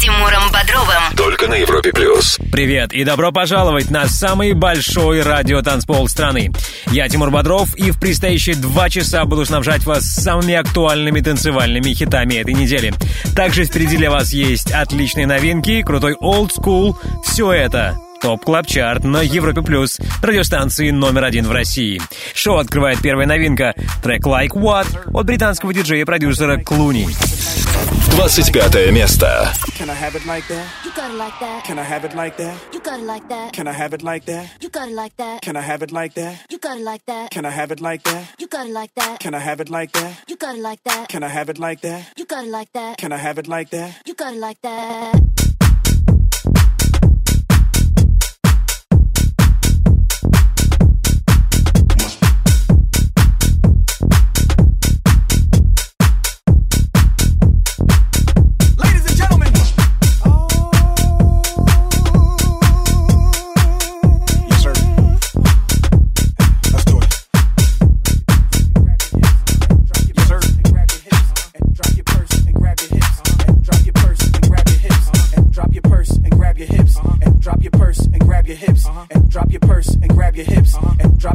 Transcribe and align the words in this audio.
Тимуром 0.00 0.50
Бодровым. 0.50 1.14
Только 1.14 1.46
на 1.46 1.56
Европе 1.56 1.92
Плюс. 1.92 2.38
Привет 2.50 2.94
и 2.94 3.04
добро 3.04 3.32
пожаловать 3.32 3.90
на 3.90 4.06
самый 4.06 4.54
большой 4.54 5.20
радиотанцпол 5.20 6.08
страны. 6.08 6.50
Я 6.90 7.06
Тимур 7.06 7.30
Бодров 7.30 7.76
и 7.76 7.90
в 7.90 8.00
предстоящие 8.00 8.56
два 8.56 8.88
часа 8.88 9.26
буду 9.26 9.44
снабжать 9.44 9.84
вас 9.84 10.04
самыми 10.04 10.54
актуальными 10.54 11.20
танцевальными 11.20 11.92
хитами 11.92 12.36
этой 12.36 12.54
недели. 12.54 12.94
Также 13.36 13.64
впереди 13.64 13.98
для 13.98 14.10
вас 14.10 14.32
есть 14.32 14.72
отличные 14.72 15.26
новинки, 15.26 15.82
крутой 15.82 16.16
old 16.22 16.48
school. 16.56 16.96
Все 17.22 17.52
это 17.52 17.98
Top 18.20 18.44
Club 18.44 18.66
Chart 18.66 19.02
на 19.02 19.22
Европе 19.22 19.62
Плюс, 19.62 19.98
радиостанции 20.22 20.90
номер 20.90 21.24
один 21.24 21.46
в 21.46 21.52
России. 21.52 22.00
Шоу 22.34 22.58
открывает 22.58 23.00
первая 23.00 23.26
новинка, 23.26 23.74
трек 24.02 24.26
Like 24.26 24.50
What 24.50 24.86
от 25.14 25.26
британского 25.26 25.72
диджея 25.72 26.02
и 26.02 26.04
продюсера 26.04 26.58
Cloonee. 26.58 27.08
25 28.12 28.90
место. 28.90 29.52
Can 29.78 29.88
I 29.88 29.94
have 29.94 30.14
it 30.14 30.26
like 30.26 30.44
that? 30.48 30.66
You 30.84 30.92
got 30.94 31.10
it 31.10 31.16
like 31.16 31.32
that. 31.40 31.64
Can 31.64 31.78
I 31.78 31.84
have 31.84 32.04
it 32.04 32.14
like 32.14 32.36
that? 32.36 32.54
You 32.72 32.80
got 32.80 33.00
it 33.00 33.06
like 33.06 33.26
that. 33.28 33.52
Can 33.54 33.66
I 33.66 33.72
have 33.72 33.94
it 33.94 34.02
like 34.02 34.24
that? 34.26 34.46
You 34.60 34.68
got 34.68 34.88
it 34.88 34.94
like 34.94 35.16
that. 35.16 35.40
Can 35.40 35.56
I 35.56 35.62
have 35.62 35.82
it 35.82 35.90
like 35.90 36.14
that? 36.14 36.36
You 36.50 36.58
got 36.58 36.76
it 36.76 36.84
like 36.84 37.04
that. 37.06 37.30
Can 37.30 37.46
I 37.46 37.50
have 37.50 37.70
it 37.70 37.80
like 37.80 38.02
that? 38.02 38.26
You 38.38 38.46
got 38.46 38.66
it 38.66 38.72
like 38.72 38.90
that. 38.94 39.18
Can 39.20 39.34
I 39.34 39.40
have 39.40 39.60
it 39.60 39.70
like 39.70 39.92
that? 39.92 40.12
You 40.28 40.36
got 40.36 40.56
it 40.56 40.60
like 40.62 40.82
that. 40.84 41.08
Can 41.08 41.22
I 41.24 41.28
have 41.28 41.48
it 41.48 41.58
like 41.58 41.80
that? 41.80 42.12
You 42.18 42.26
got 42.26 42.44
it 42.44 42.50
like 42.50 42.72
that. 42.74 42.98
Can 42.98 43.12
I 43.12 43.16
have 43.16 43.38
it 43.38 43.48
like 43.48 43.70
that? 43.70 44.02
You 44.06 44.14
got 44.14 44.34
it 44.34 44.40
like 44.40 44.60
that. 44.62 45.49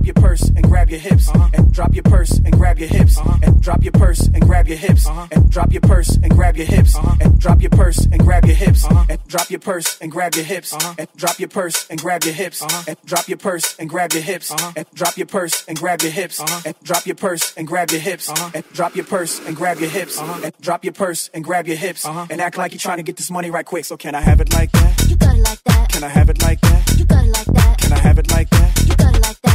Drop 0.06 0.22
your 0.22 0.30
purse 0.30 0.50
and 0.50 0.64
grab 0.64 0.90
your 0.90 1.00
hips. 1.00 1.30
And 1.54 1.74
drop 1.74 1.94
your 1.94 2.04
purse 2.04 2.38
and 2.38 2.54
grab 2.54 2.80
your 2.80 2.88
hips. 2.88 3.20
And 3.42 3.62
drop 3.62 3.84
your 3.84 3.92
purse 3.92 4.28
and 4.28 4.42
grab 4.42 4.68
your 4.68 4.78
hips. 4.78 5.08
And 5.08 5.50
drop 5.50 5.72
your 5.72 5.82
purse 5.82 6.16
and 6.22 6.32
grab 6.32 6.58
your 6.58 6.66
hips. 6.66 6.96
And 6.96 7.38
drop 7.38 7.62
your 7.62 7.70
purse 7.72 8.08
and 8.12 8.22
grab 8.22 8.46
your 8.46 8.56
hips. 8.56 8.86
And 9.08 9.20
drop 9.28 9.50
your 9.50 9.60
purse 9.60 10.00
and 10.00 10.12
grab 10.12 10.36
your 10.36 10.44
hips. 10.44 10.74
And 10.98 11.08
drop 11.16 11.40
your 11.40 11.50
purse 11.50 11.88
and 11.90 12.00
grab 12.00 12.24
your 12.24 12.34
hips. 12.34 12.62
And 12.88 12.98
drop 13.06 13.28
your 13.28 13.38
purse 13.38 13.76
and 13.80 13.90
grab 13.90 14.14
your 14.14 14.22
hips. 14.22 14.52
And 14.76 14.86
drop 14.94 15.18
your 15.18 15.28
purse 15.28 15.64
and 15.68 15.78
grab 15.78 16.02
your 16.02 16.12
hips. 16.12 16.40
And 16.66 16.76
drop 16.84 17.06
your 17.06 17.16
purse 17.16 17.56
and 17.58 17.68
grab 17.68 17.90
your 17.90 18.02
hips. 18.02 18.30
And 18.54 18.64
drop 18.72 18.96
your 18.96 19.04
purse 19.04 19.40
and 19.40 19.56
grab 19.56 19.80
your 19.80 19.90
hips. 19.90 20.20
And 20.20 20.54
drop 20.62 20.84
your 20.84 20.94
purse 20.94 21.30
and 21.34 21.44
grab 21.44 21.68
your 21.68 21.78
hips. 21.78 22.06
And 22.06 22.42
act 22.42 22.58
like 22.58 22.74
you're 22.74 22.80
trying 22.80 22.98
to 22.98 23.04
get 23.04 23.18
this 23.18 23.32
money 23.32 23.50
right 23.50 23.66
quick. 23.66 23.86
So 23.86 23.98
can 23.98 24.14
I 24.14 24.22
have 24.22 24.40
it 24.42 24.54
like 24.54 24.72
that? 24.72 25.10
You 25.10 25.16
got 25.16 25.36
it 25.36 25.42
like 25.42 25.64
that. 25.64 25.90
Can 25.90 26.04
I 26.04 26.10
have 26.10 26.30
it 26.30 26.42
like 26.42 26.62
that? 26.62 26.96
You 26.98 27.06
got 27.06 27.24
it 27.24 27.32
like 27.32 27.46
that. 27.46 27.78
Can 27.80 27.94
I 27.94 28.00
have 28.00 28.20
it 28.20 28.32
like 28.32 28.50
that? 28.50 28.84
You 28.86 28.96
got 28.96 29.16
it 29.16 29.22
like 29.22 29.42
that. 29.42 29.55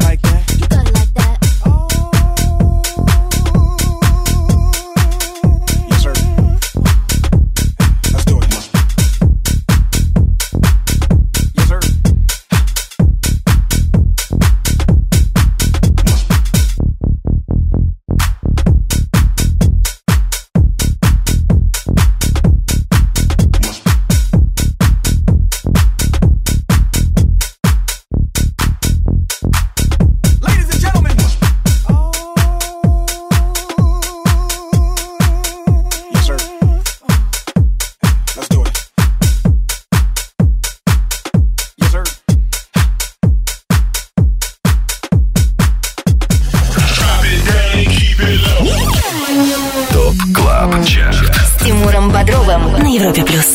Европе 53.01 53.23
Плюс. 53.23 53.47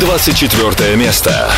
24 0.00 0.96
место. 0.96 1.50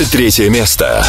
23 0.00 0.48
место. 0.48 1.04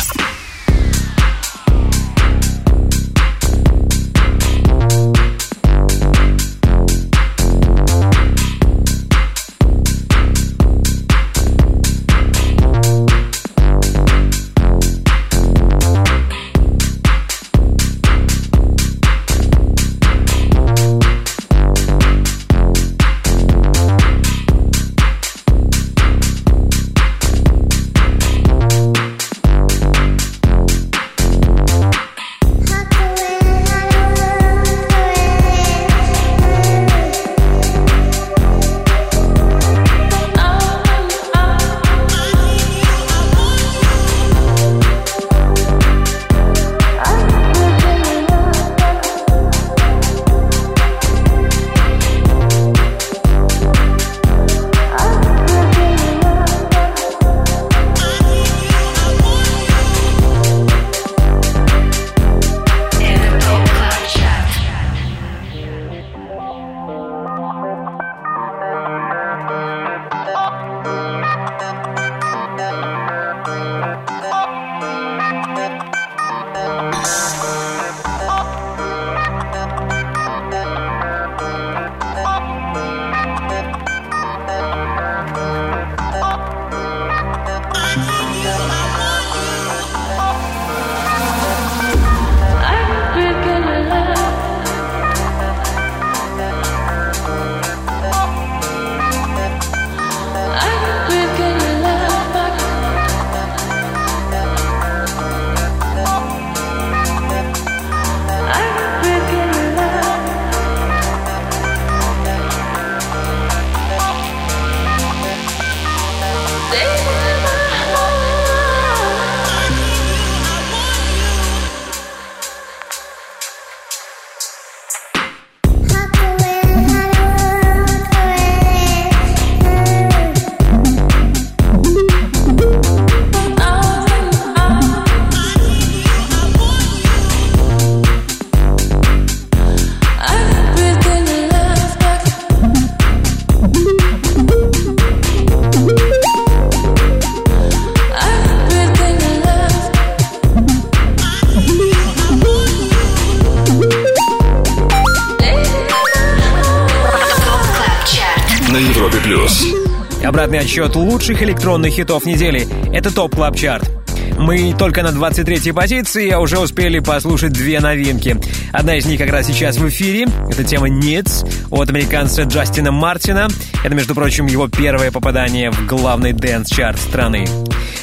Отсчет 160.72 160.96
лучших 160.96 161.44
электронных 161.44 161.92
хитов 161.92 162.24
недели. 162.24 162.66
Это 162.96 163.14
Top 163.14 163.36
Club 163.36 163.58
Chart. 163.58 163.92
Мы 164.40 164.74
только 164.74 165.04
на 165.04 165.10
23-й 165.10 165.74
позиции, 165.74 166.30
а 166.30 166.40
уже 166.40 166.60
успели 166.60 167.00
послушать 167.00 167.52
две 167.52 167.82
новинки. 167.82 168.38
Одна 168.72 168.96
из 168.96 169.06
них 169.06 169.20
как 169.20 169.32
раз 169.32 169.48
сейчас 169.48 169.76
в 169.76 169.90
эфире. 169.90 170.28
Это 170.50 170.64
тема 170.64 170.88
«Needs» 170.88 171.68
от 171.72 171.90
американца 171.90 172.44
Джастина 172.44 172.94
Мартина. 172.94 173.50
Это, 173.84 173.94
между 173.94 174.16
прочим, 174.16 174.46
его 174.46 174.70
первое 174.70 175.12
попадание 175.12 175.72
в 175.72 175.86
главный 175.88 176.32
дэнс-чарт 176.32 176.98
страны. 176.98 177.46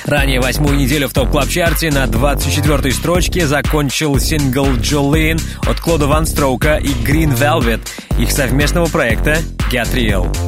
Ранее 0.05 0.43
восьмую 0.43 0.77
неделю 0.77 1.09
в 1.09 1.15
Top 1.15 1.31
Club 1.31 1.49
Chart 1.49 1.84
е 1.84 1.91
на 1.91 2.05
24-й 2.05 2.93
строчке 2.93 3.47
закончил 3.47 4.19
сингл 4.19 4.67
«Jolene» 4.67 5.41
от 5.67 5.81
Клода 5.81 6.07
Вон 6.07 6.27
Строука 6.27 6.77
и 6.77 6.89
Green 6.89 7.35
Velvet, 7.35 7.81
их 8.19 8.31
совместного 8.31 8.89
проекта 8.89 9.39
«Get 9.73 9.95
Real». 9.95 10.48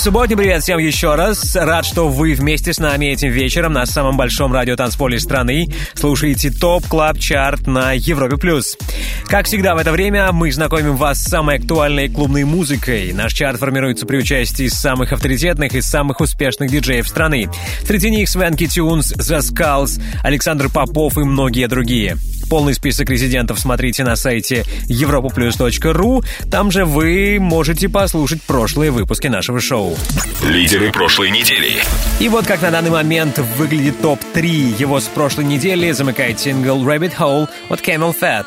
Субботний 0.00 0.34
привет 0.34 0.62
всем 0.62 0.78
еще 0.78 1.14
раз. 1.14 1.54
Рад, 1.54 1.84
что 1.84 2.08
вы 2.08 2.32
вместе 2.32 2.72
с 2.72 2.78
нами 2.78 3.12
этим 3.12 3.28
вечером 3.32 3.74
на 3.74 3.84
самом 3.84 4.16
большом 4.16 4.50
радиотанцполе 4.50 5.20
страны 5.20 5.68
слушаете 5.92 6.50
Top 6.50 6.86
Club 6.86 7.18
Chart 7.18 7.66
на 7.66 7.92
Европе+. 7.92 8.38
плюс. 8.38 8.78
Как 9.26 9.44
всегда 9.44 9.74
в 9.74 9.78
это 9.78 9.92
время 9.92 10.32
мы 10.32 10.50
знакомим 10.52 10.96
вас 10.96 11.20
с 11.20 11.28
самой 11.28 11.58
актуальной 11.58 12.08
клубной 12.08 12.44
музыкой. 12.44 13.12
Наш 13.12 13.34
чарт 13.34 13.60
формируется 13.60 14.06
при 14.06 14.16
участии 14.16 14.68
самых 14.68 15.12
авторитетных 15.12 15.74
и 15.74 15.82
самых 15.82 16.22
успешных 16.22 16.70
диджеев 16.70 17.06
страны. 17.06 17.50
Среди 17.84 18.10
них 18.10 18.30
Свенки 18.30 18.68
Тюнс, 18.68 19.12
The 19.12 19.40
Skulls, 19.40 20.00
Александр 20.22 20.70
Попов 20.70 21.18
и 21.18 21.24
многие 21.24 21.68
другие. 21.68 22.16
Полный 22.50 22.74
список 22.74 23.08
резидентов 23.08 23.60
смотрите 23.60 24.02
на 24.02 24.16
сайте 24.16 24.64
europaplus.ru. 24.88 26.24
Там 26.50 26.72
же 26.72 26.84
вы 26.84 27.38
можете 27.40 27.88
послушать 27.88 28.42
прошлые 28.42 28.90
выпуски 28.90 29.28
нашего 29.28 29.60
шоу. 29.60 29.96
Лидеры 30.42 30.90
прошлой 30.90 31.30
недели. 31.30 31.74
И 32.18 32.28
вот 32.28 32.46
как 32.46 32.60
на 32.62 32.72
данный 32.72 32.90
момент 32.90 33.38
выглядит 33.56 34.02
топ-3. 34.02 34.80
Его 34.80 34.98
с 34.98 35.04
прошлой 35.04 35.44
недели 35.44 35.92
замыкает 35.92 36.40
сингл 36.40 36.84
Rabbit 36.84 37.16
Hole 37.16 37.48
от 37.68 37.80
Camel 37.82 38.12
Fat. 38.20 38.46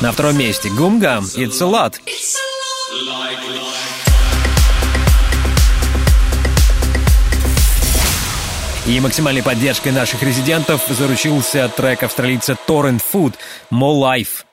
На 0.00 0.12
втором 0.12 0.38
месте 0.38 0.70
Гумгам 0.70 1.24
It's 1.24 1.60
a 1.60 1.66
Lot. 1.66 1.94
И 8.88 9.00
максимальной 9.00 9.42
поддержкой 9.42 9.92
наших 9.92 10.22
резидентов 10.22 10.80
заручился 10.88 11.68
трек 11.68 12.02
австралийца 12.02 12.56
Torrent 12.66 13.02
Food 13.12 13.34
«More 13.70 14.00
Life». 14.00 14.46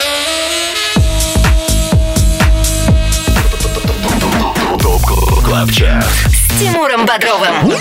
С 6.27 6.59
Тимуром 6.59 7.05
Бодровым. 7.05 7.71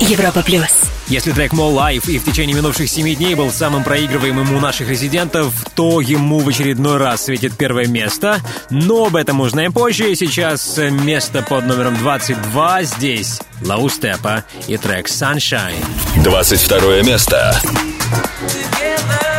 Европа 0.00 0.42
плюс. 0.42 0.92
Если 1.08 1.32
трек 1.32 1.52
More 1.52 1.74
Life 1.74 2.10
и 2.10 2.18
в 2.18 2.24
течение 2.24 2.56
минувших 2.56 2.88
семи 2.88 3.14
дней 3.14 3.34
был 3.34 3.50
самым 3.50 3.84
проигрываемым 3.84 4.54
у 4.54 4.60
наших 4.60 4.88
резидентов, 4.88 5.52
то 5.74 6.00
ему 6.00 6.38
в 6.38 6.48
очередной 6.48 6.96
раз 6.96 7.24
светит 7.24 7.56
первое 7.56 7.86
место. 7.86 8.40
Но 8.70 9.06
об 9.06 9.16
этом 9.16 9.40
узнаем 9.40 9.72
позже. 9.72 10.14
Сейчас 10.14 10.78
место 10.78 11.42
под 11.42 11.66
номером 11.66 11.96
22 11.96 12.82
здесь. 12.84 13.40
Лау 13.64 13.88
Степа 13.88 14.44
и 14.68 14.76
трек 14.76 15.08
Sunshine. 15.08 15.84
22 16.22 17.02
место. 17.02 17.60
Европе 18.80 19.31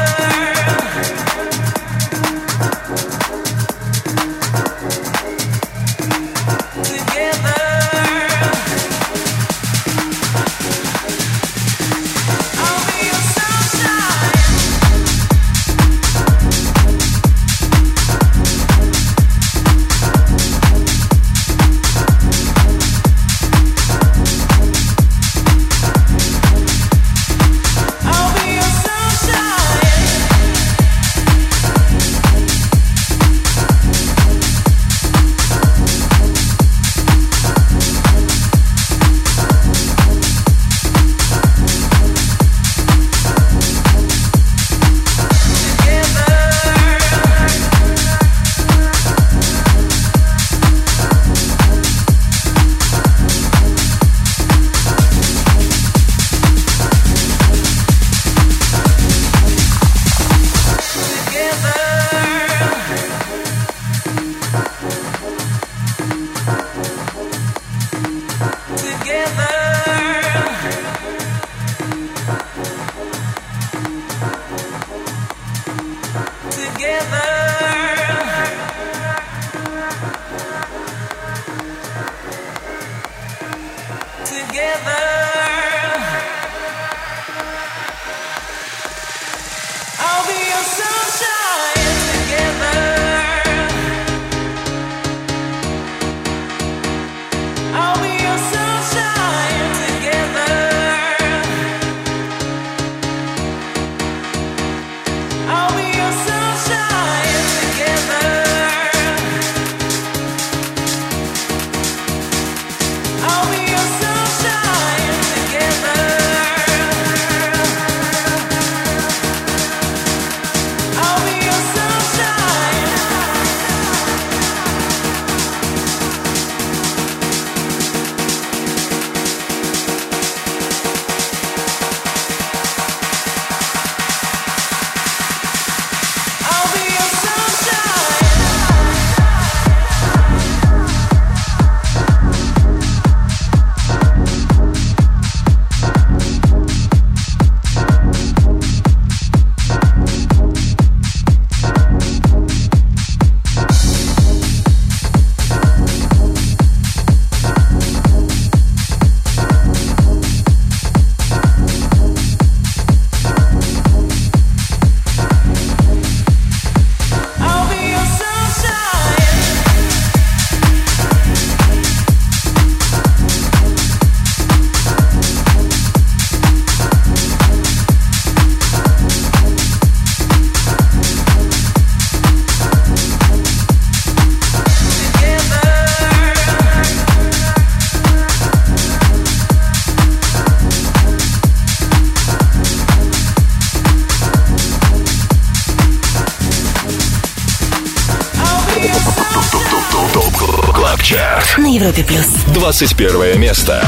21 202.64 203.38
место. 203.38 203.83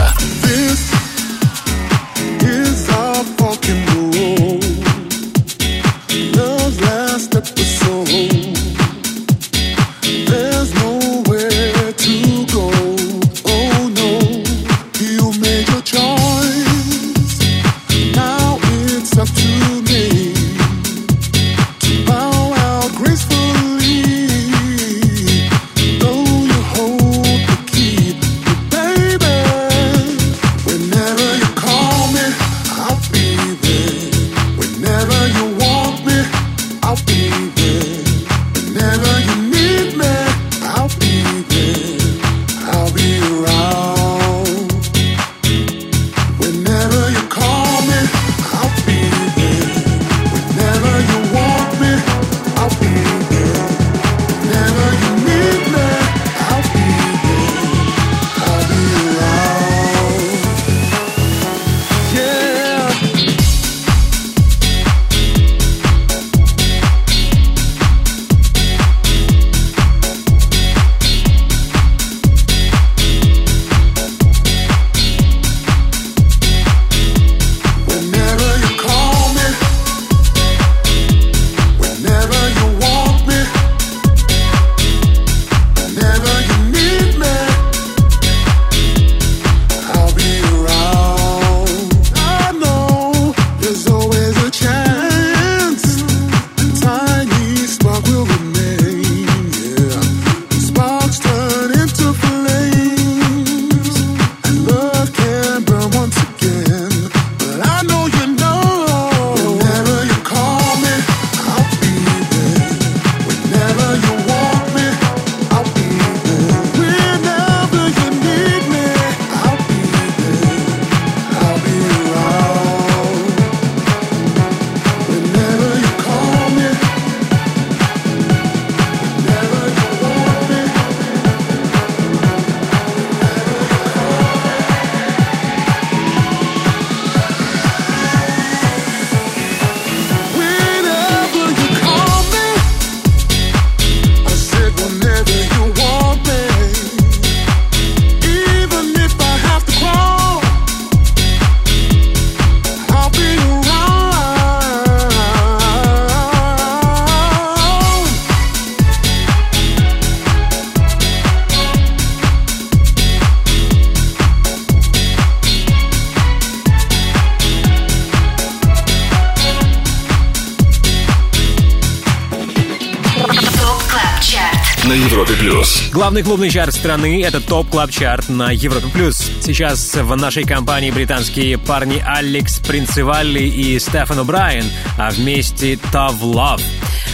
Главный 176.05 176.21
клубный 176.21 176.51
чарт 176.51 176.75
страны— 176.75 177.23
это 177.25 177.41
Top 177.41 177.67
Club 177.67 177.89
Chart 177.89 178.29
на 178.29 178.51
Европе+. 178.51 178.89
плюс. 178.93 179.17
Сейчас 179.41 179.95
в 179.95 180.15
нашей 180.15 180.43
компании 180.43 180.91
британские 180.91 181.57
парни 181.57 181.99
Алекс 182.05 182.59
Принцевалли 182.59 183.39
и 183.39 183.79
Стефан 183.79 184.19
О'Брайен, 184.19 184.65
а 184.99 185.09
вместе 185.09 185.73
Tough 185.91 186.19
Love. 186.21 186.61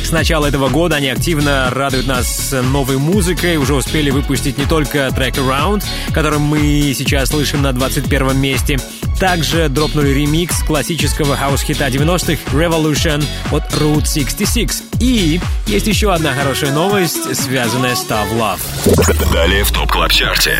С 0.03 0.11
начала 0.11 0.47
этого 0.47 0.67
года 0.67 0.97
они 0.97 1.07
активно 1.07 1.69
радуют 1.69 2.05
нас 2.05 2.53
новой 2.53 2.97
музыкой, 2.97 3.55
уже 3.55 3.75
успели 3.75 4.09
выпустить 4.09 4.57
не 4.57 4.65
только 4.65 5.09
трек 5.15 5.37
Around, 5.37 5.85
который 6.13 6.39
мы 6.39 6.93
сейчас 6.93 7.29
слышим 7.29 7.61
на 7.61 7.71
21 7.71 8.37
месте, 8.37 8.77
также 9.21 9.69
дропнули 9.69 10.09
ремикс 10.09 10.63
классического 10.63 11.37
хаус-хита 11.37 11.89
90-х 11.89 12.57
Revolution 12.57 13.23
от 13.51 13.71
Route 13.75 14.11
66. 14.11 14.95
И 14.99 15.39
есть 15.67 15.85
еще 15.85 16.11
одна 16.11 16.33
хорошая 16.33 16.73
новость, 16.73 17.35
связанная 17.35 17.93
с 17.93 18.03
Tough 18.03 18.33
Love. 18.35 19.31
Далее 19.31 19.63
в 19.63 19.71
Top 19.71 19.91
Club 19.91 20.11
Chart 20.11 20.44
е. 20.44 20.57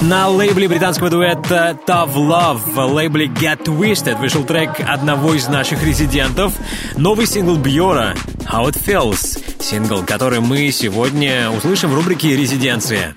На 0.00 0.26
лейбле 0.26 0.66
британского 0.66 1.10
дуэта 1.10 1.78
Tough 1.86 2.14
Love, 2.14 2.72
в 2.74 2.92
лейбле 2.92 3.26
Get 3.26 3.66
Twisted, 3.66 4.18
вышел 4.18 4.42
трек 4.42 4.80
одного 4.80 5.34
из 5.34 5.46
наших 5.46 5.84
резидентов, 5.84 6.54
новый 6.96 7.26
сингл 7.26 7.54
Бьора 7.54 8.16
«How 8.52 8.68
It 8.68 8.82
Feels», 8.84 9.40
сингл, 9.60 10.02
который 10.02 10.40
мы 10.40 10.72
сегодня 10.72 11.48
услышим 11.50 11.92
в 11.92 11.94
рубрике 11.94 12.36
«Резиденция». 12.36 13.14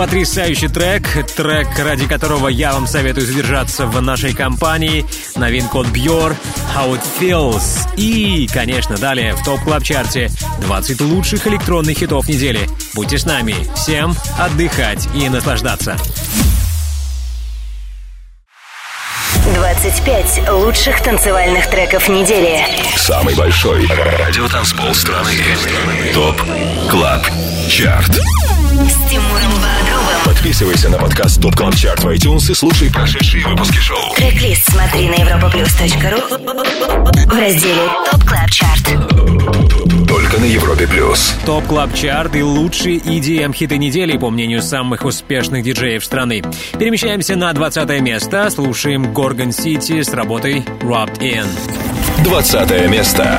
Потрясающий 0.00 0.68
трек, 0.68 1.26
трек, 1.36 1.68
ради 1.78 2.08
которого 2.08 2.48
я 2.48 2.72
вам 2.72 2.86
советую 2.86 3.26
задержаться 3.26 3.84
в 3.84 4.00
нашей 4.00 4.32
компании. 4.32 5.04
Новинка 5.36 5.76
от 5.76 5.88
Бьор, 5.88 6.34
How 6.74 6.98
It 6.98 7.02
Feels. 7.20 7.86
И, 7.98 8.48
конечно, 8.50 8.96
далее 8.96 9.34
в 9.34 9.44
топ 9.44 9.60
клаб 9.60 9.82
чарте 9.82 10.30
20 10.62 11.02
лучших 11.02 11.46
электронных 11.46 11.98
хитов 11.98 12.26
недели. 12.28 12.60
Будьте 12.94 13.18
с 13.18 13.26
нами. 13.26 13.54
Всем 13.76 14.16
отдыхать 14.38 15.06
и 15.14 15.28
наслаждаться. 15.28 15.98
25 19.54 20.50
лучших 20.50 21.02
танцевальных 21.02 21.68
треков 21.68 22.08
недели. 22.08 22.64
Самый 22.96 23.34
большой 23.34 23.86
радиотанцпол 23.86 24.94
страны. 24.94 25.34
Top 26.14 26.40
Club 26.88 27.26
Chart. 27.68 28.18
С 28.80 28.94
Тимуром 29.10 29.52
Бодровым. 29.52 30.24
Подписывайся 30.24 30.88
на 30.88 30.96
подкаст 30.98 31.42
Top 31.42 31.54
Club 31.54 31.76
Chart 31.76 32.02
в 32.02 32.08
iTunes 32.08 32.50
и 32.50 32.54
слушай 32.54 32.90
прошедшие 32.90 33.46
выпуски 33.46 33.76
шоу. 33.76 34.14
Трек-лист 34.16 34.70
смотри 34.70 35.08
на 35.08 35.16
europaplus.ru 35.16 37.26
в 37.26 37.38
разделе 37.38 37.90
Top 38.10 38.24
Club 38.24 38.50
Chart. 38.50 38.84
Только 40.08 40.38
на 40.38 40.44
Европе 40.44 40.86
Плюс. 40.86 41.34
Top 41.44 41.66
Club 41.66 41.92
Chart 41.94 42.34
и 42.36 42.42
лучшие 42.42 42.98
EDM 42.98 43.52
хиты 43.52 43.76
недели, 43.76 44.16
по 44.16 44.30
мнению 44.30 44.62
самых 44.62 45.04
успешных 45.04 45.62
диджеев 45.62 46.02
страны. 46.02 46.42
Перемещаемся 46.78 47.36
на 47.36 47.52
20 47.52 48.00
место, 48.00 48.48
слушаем 48.48 49.12
Gorgon 49.12 49.52
City 49.52 50.00
с 50.02 50.14
работой 50.14 50.64
Roped 50.80 51.18
In. 51.18 51.46
20 52.24 52.90
место. 52.90 53.38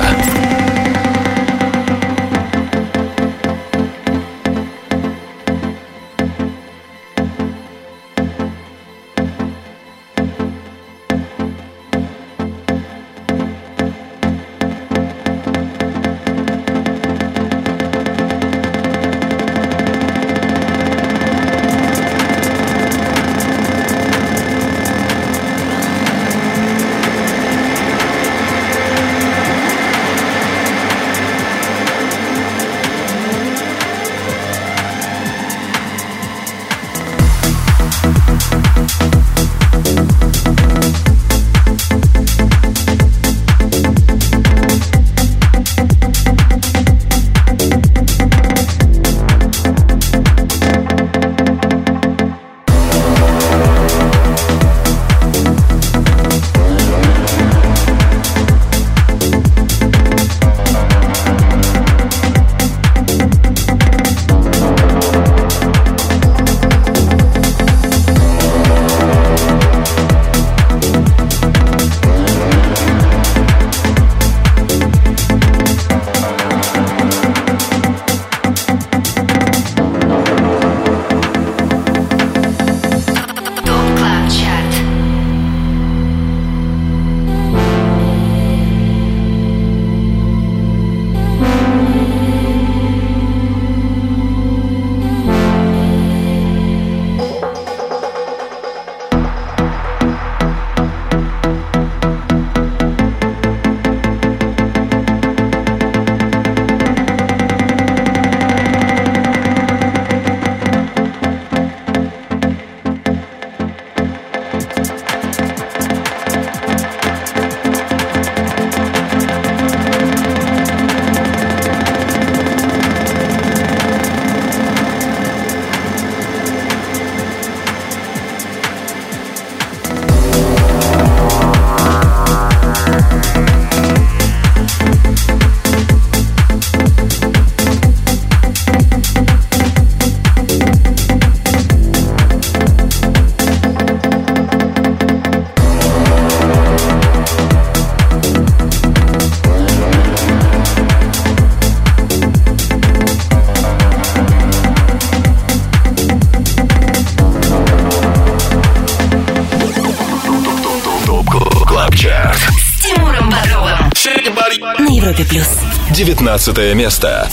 19 166.38 166.74
место. 166.74 167.28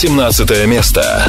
18 0.00 0.66
место. 0.68 1.28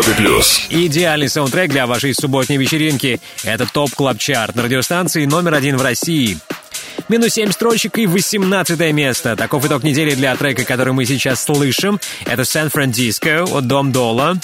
Европе 0.00 0.14
плюс. 0.16 0.66
Идеальный 0.70 1.28
саундтрек 1.28 1.70
для 1.70 1.86
вашей 1.86 2.14
субботней 2.14 2.56
вечеринки. 2.56 3.20
Это 3.44 3.66
Top 3.70 3.90
Club 3.90 4.18
Chart 4.18 4.54
на 4.54 4.62
радиостанции 4.62 5.26
номер 5.26 5.54
один 5.54 5.76
в 5.76 5.82
России. 5.82 6.38
Минус 7.08 7.34
7 7.34 7.52
строчек 7.52 7.98
и 7.98 8.06
18 8.06 8.78
место. 8.92 9.36
Таков 9.36 9.66
итог 9.66 9.82
недели 9.82 10.14
для 10.14 10.34
трека, 10.36 10.64
который 10.64 10.94
мы 10.94 11.04
сейчас 11.04 11.44
слышим. 11.44 12.00
Это 12.24 12.44
«Сан-Франциско» 12.44 13.44
от 13.44 13.66
Дом 13.66 13.92
Долла. 13.92 14.38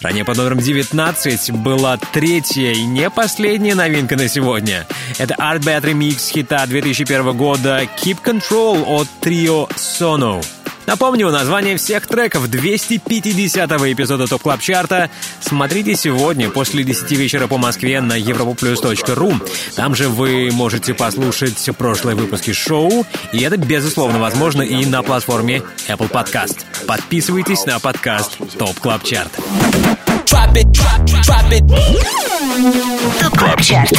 Ранее 0.00 0.24
под 0.24 0.38
номером 0.38 0.58
19 0.58 1.50
была 1.52 1.98
третья 1.98 2.72
и 2.72 2.84
не 2.84 3.10
последняя 3.10 3.74
новинка 3.74 4.16
на 4.16 4.28
сегодня. 4.28 4.86
Это 5.18 5.34
Artbat 5.34 5.82
Remix 5.82 6.30
хита 6.32 6.66
2001 6.66 7.36
года 7.36 7.82
«Keep 8.02 8.18
Control» 8.24 8.84
от 8.86 9.08
трио 9.20 9.68
«Sono». 9.76 10.42
Напомню, 10.86 11.30
название 11.30 11.76
всех 11.76 12.06
треков 12.06 12.48
250-го 12.48 13.92
эпизода 13.92 14.26
Top 14.26 14.42
Club 14.42 14.60
Chart 14.60 15.02
а 15.02 15.10
смотрите 15.40 15.96
сегодня 15.96 16.48
после 16.48 16.84
10 16.84 17.10
вечера 17.12 17.48
по 17.48 17.58
Москве 17.58 18.00
на 18.00 18.18
europaplus.ru. 18.18 19.48
Там 19.74 19.94
же 19.96 20.08
вы 20.08 20.50
можете 20.52 20.94
послушать 20.94 21.68
прошлые 21.76 22.16
выпуски 22.16 22.52
шоу, 22.52 23.04
и 23.32 23.42
это, 23.42 23.56
безусловно, 23.56 24.20
возможно 24.20 24.62
и 24.62 24.86
на 24.86 25.02
платформе 25.02 25.62
Apple 25.88 26.10
Podcast. 26.10 26.64
Подписывайтесь 26.86 27.66
на 27.66 27.80
подкаст 27.80 28.38
Top 28.56 28.78
Club 28.78 29.02
Chart. 29.02 29.32
Drop 30.26 30.52
it, 30.54 30.66
drop, 30.72 31.04
drop 31.22 31.50
it. 31.50 31.66
Top 33.20 33.38
Club 33.38 33.60
Chart. 33.60 33.92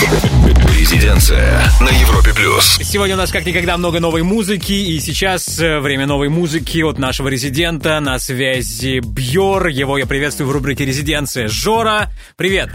Резиденция 0.78 1.64
на 1.82 1.90
Европе 1.90 2.34
плюс. 2.34 2.80
Сегодня 2.82 3.16
у 3.16 3.18
нас 3.18 3.32
как 3.32 3.46
никогда 3.46 3.78
много 3.78 4.00
новой 4.00 4.24
музыки, 4.24 4.74
и 4.74 5.00
сейчас 5.00 5.60
э, 5.60 5.80
время 5.80 6.06
новой 6.06 6.30
музыки 6.30 6.77
от 6.84 7.00
нашего 7.00 7.28
резидента. 7.28 8.00
На 8.00 8.20
связи 8.20 9.00
Бьор. 9.00 9.68
Его 9.68 9.98
я 9.98 10.06
приветствую 10.06 10.50
в 10.50 10.52
рубрике 10.52 10.86
«Резиденция». 10.86 11.48
Жора, 11.48 12.10
привет! 12.36 12.70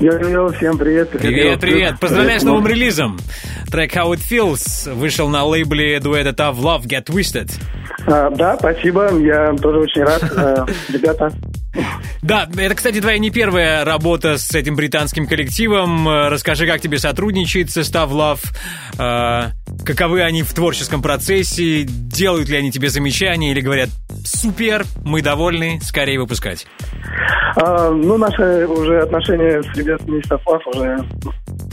Йо-йо, 0.00 0.52
всем 0.52 0.78
привет. 0.78 1.10
Привет, 1.10 1.60
привет! 1.60 2.00
Поздравляю 2.00 2.40
с 2.40 2.42
новым 2.42 2.66
релизом! 2.66 3.18
Трек 3.70 3.94
«How 3.94 4.12
It 4.12 4.20
Feels» 4.30 4.92
вышел 4.92 5.28
на 5.28 5.44
лейбле 5.44 6.00
дуэта 6.00 6.30
Tough 6.30 6.58
Love 6.58 6.84
Get 6.86 7.06
Twisted. 7.06 7.50
А, 8.06 8.30
да, 8.30 8.56
спасибо, 8.56 9.16
я 9.18 9.52
тоже 9.54 9.80
очень 9.80 10.02
рад. 10.02 10.22
А, 10.36 10.66
Ребята, 10.92 11.32
Да, 12.22 12.48
это, 12.56 12.74
кстати, 12.74 13.00
твоя 13.00 13.18
не 13.18 13.30
первая 13.30 13.84
работа 13.84 14.38
с 14.38 14.54
этим 14.54 14.76
британским 14.76 15.26
коллективом. 15.26 16.08
Э, 16.08 16.28
Расскажи, 16.28 16.66
как 16.66 16.80
тебе 16.80 16.98
сотрудничает 16.98 17.70
состав 17.70 18.10
Love, 18.10 18.40
Э, 18.98 19.50
каковы 19.84 20.22
они 20.22 20.42
в 20.42 20.54
творческом 20.54 21.02
процессе, 21.02 21.82
делают 21.84 22.48
ли 22.48 22.56
они 22.56 22.70
тебе 22.70 22.88
замечания 22.88 23.50
или 23.50 23.60
говорят 23.60 23.88
«Супер, 24.24 24.84
мы 25.04 25.22
довольны, 25.22 25.80
скорее 25.82 26.20
выпускать». 26.20 26.66
а, 27.56 27.90
ну, 27.90 28.16
наши 28.16 28.66
уже 28.66 29.00
отношения 29.00 29.62
с 29.62 29.76
ребятами 29.76 30.20
из 30.20 30.28
Топлав 30.28 30.66
уже 30.68 30.98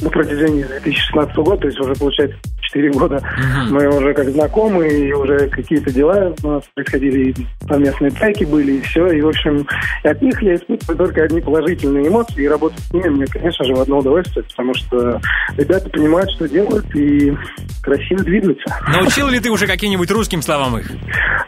на 0.02 0.10
протяжении 0.10 0.64
2016 0.64 1.36
года, 1.38 1.58
то 1.62 1.68
есть 1.68 1.80
уже, 1.80 1.94
получается, 1.96 2.38
4 2.72 2.92
года. 2.92 3.22
Мы 3.70 3.88
уже 3.88 4.14
как 4.14 4.30
знакомы, 4.30 4.88
и 4.88 5.12
уже 5.14 5.50
какие-то 5.50 5.92
дела 5.92 6.34
у 6.44 6.48
нас 6.48 6.64
происходили, 6.74 7.32
и 7.32 7.36
совместные 7.68 8.12
треки 8.12 8.46
были, 8.46 8.74
и 8.74 8.82
все. 8.82 9.08
И, 9.08 9.22
в 9.22 9.28
общем, 9.28 9.66
от 10.04 10.22
них 10.22 10.42
я 10.42 10.56
испытываю 10.56 10.98
только 10.98 11.24
одни 11.24 11.42
положительные 11.42 12.08
эмоции, 12.08 12.44
и 12.44 12.48
работать 12.48 12.80
с 12.80 12.94
ними 12.94 13.10
мне, 13.10 13.26
конечно 13.26 13.66
же, 13.66 13.76
в 13.76 13.82
одно 13.82 14.00
удовольствие, 14.00 14.44
потому 14.50 14.74
что 14.74 15.20
ребята 15.58 15.90
понимают, 15.90 16.30
что 16.36 16.48
делают, 16.48 16.86
и 16.96 17.36
красиво 17.84 18.24
двигаются. 18.24 18.76
Научил 18.88 19.28
ли 19.28 19.40
ты 19.40 19.50
уже 19.50 19.68
каким-нибудь 19.68 20.10
русским 20.12 20.42
словам 20.42 20.78
их? 20.78 20.92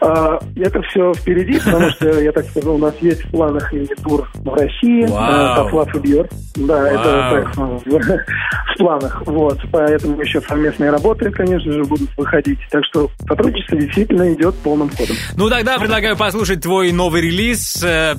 А, 0.00 0.38
Это 0.56 0.82
все 0.82 1.12
впереди, 1.14 1.58
потому 1.58 1.90
что, 1.90 2.20
я 2.20 2.32
так 2.32 2.44
скажу, 2.46 2.74
у 2.74 2.78
нас 2.78 2.94
есть 3.00 3.24
в 3.24 3.30
планах 3.30 3.72
и 3.72 3.86
тур 4.02 4.28
в 4.34 4.54
России, 4.54 5.06
Вау. 5.06 5.64
Топлав 5.64 5.94
и 5.94 5.98
Бьор. 5.98 6.28
Да, 6.56 6.88
это 6.88 7.50
ну, 7.56 7.78
в 7.84 8.78
планах. 8.78 9.22
Вот, 9.26 9.58
поэтому 9.72 10.20
еще 10.20 10.40
совместные 10.40 10.90
работы, 10.90 11.13
конечно 11.14 11.72
же, 11.72 11.84
будут 11.84 12.10
выходить. 12.16 12.58
Так 12.70 12.82
что 12.84 13.10
сотрудничество 13.26 13.78
действительно 13.78 14.32
идет 14.32 14.54
полным 14.56 14.90
ходом. 14.90 15.16
Ну 15.36 15.48
тогда 15.48 15.78
предлагаю 15.78 16.16
послушать 16.16 16.60
твой 16.62 16.92
новый 16.92 17.22
релиз. 17.22 17.82
Э, 17.82 18.14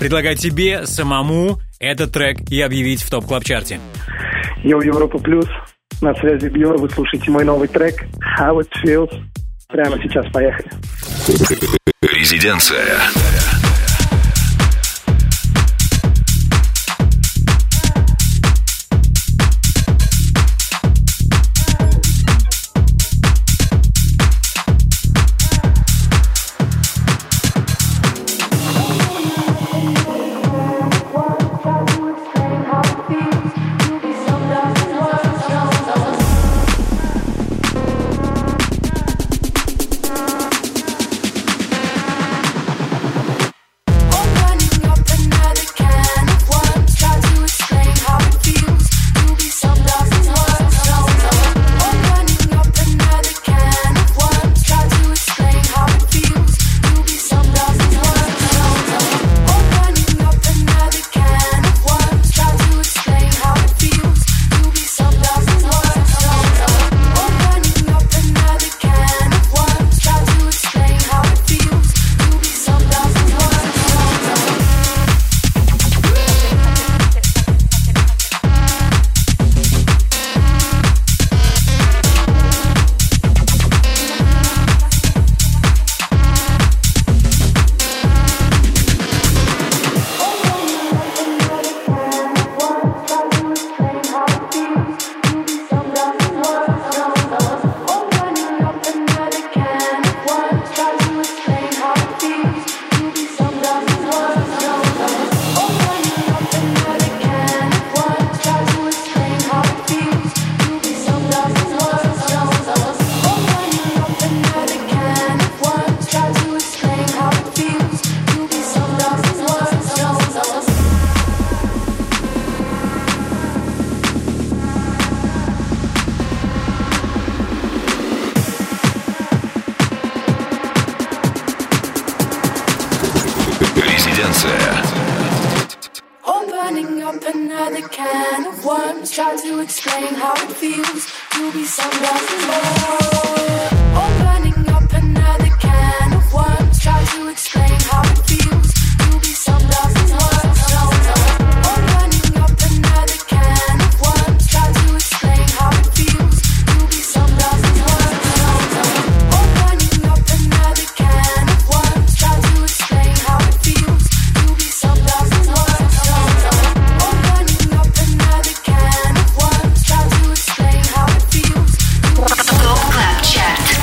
Предлагаю 0.00 0.34
тебе 0.34 0.86
самому 0.86 1.58
этот 1.78 2.12
трек 2.12 2.38
и 2.50 2.58
объявить 2.62 3.02
в 3.02 3.10
топ 3.10 3.26
клаб 3.26 3.44
чарте 3.44 3.78
Йо, 4.64 4.80
Европа 4.80 5.18
Плюс, 5.18 5.44
на 6.00 6.14
связи 6.14 6.48
Бьор, 6.48 6.78
вы 6.78 6.88
слушаете 6.88 7.30
мой 7.30 7.44
новый 7.44 7.68
трек 7.68 8.06
How 8.38 8.60
It 8.60 8.68
Feels. 8.82 9.10
Прямо 9.68 9.98
сейчас 10.02 10.24
поехали. 10.32 10.70
Резиденция. 12.00 12.98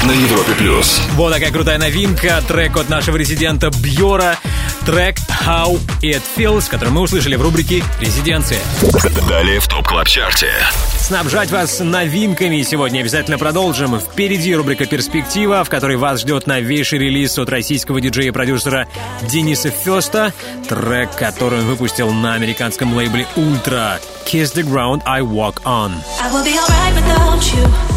На 0.07 0.11
Европе 0.11 0.53
плюс. 0.57 1.01
Вот 1.15 1.33
такая 1.33 1.51
крутая 1.51 1.77
новинка, 1.77 2.41
трек 2.47 2.77
от 2.77 2.87
нашего 2.87 3.17
резидента 3.17 3.69
Бьора, 3.69 4.37
трек 4.85 5.17
How 5.45 5.77
It 6.01 6.21
Feels, 6.37 6.69
который 6.69 6.91
мы 6.91 7.01
услышали 7.01 7.35
в 7.35 7.41
рубрике 7.41 7.83
«Резиденция». 7.99 8.61
Далее 9.27 9.59
в 9.59 9.67
Top 9.67 9.85
Club 9.85 10.07
Chart 10.07 10.40
е. 10.40 10.53
Снабжать 10.97 11.51
вас 11.51 11.81
новинками 11.81 12.61
сегодня 12.61 13.01
обязательно 13.01 13.37
продолжим. 13.37 13.99
Впереди 13.99 14.55
рубрика 14.55 14.85
«Перспектива», 14.85 15.65
в 15.65 15.69
которой 15.69 15.97
вас 15.97 16.21
ждет 16.21 16.47
новейший 16.47 16.99
релиз 16.99 17.37
от 17.37 17.49
российского 17.49 17.99
диджея 17.99 18.29
и 18.29 18.31
продюсера 18.31 18.87
Дениса 19.23 19.71
Феста, 19.71 20.31
трек, 20.69 21.13
который 21.17 21.59
он 21.59 21.65
выпустил 21.65 22.11
на 22.13 22.35
американском 22.35 22.93
лейбле 22.93 23.27
«Ultra». 23.35 23.99
«Kiss 24.25 24.55
the 24.55 24.63
ground 24.63 25.01
I 25.05 25.19
walk 25.19 25.61
on». 25.65 25.91
I 26.21 26.31
will 26.31 26.45
be 26.45 26.57
alright 26.57 26.95
without 26.95 27.43
you. 27.53 27.96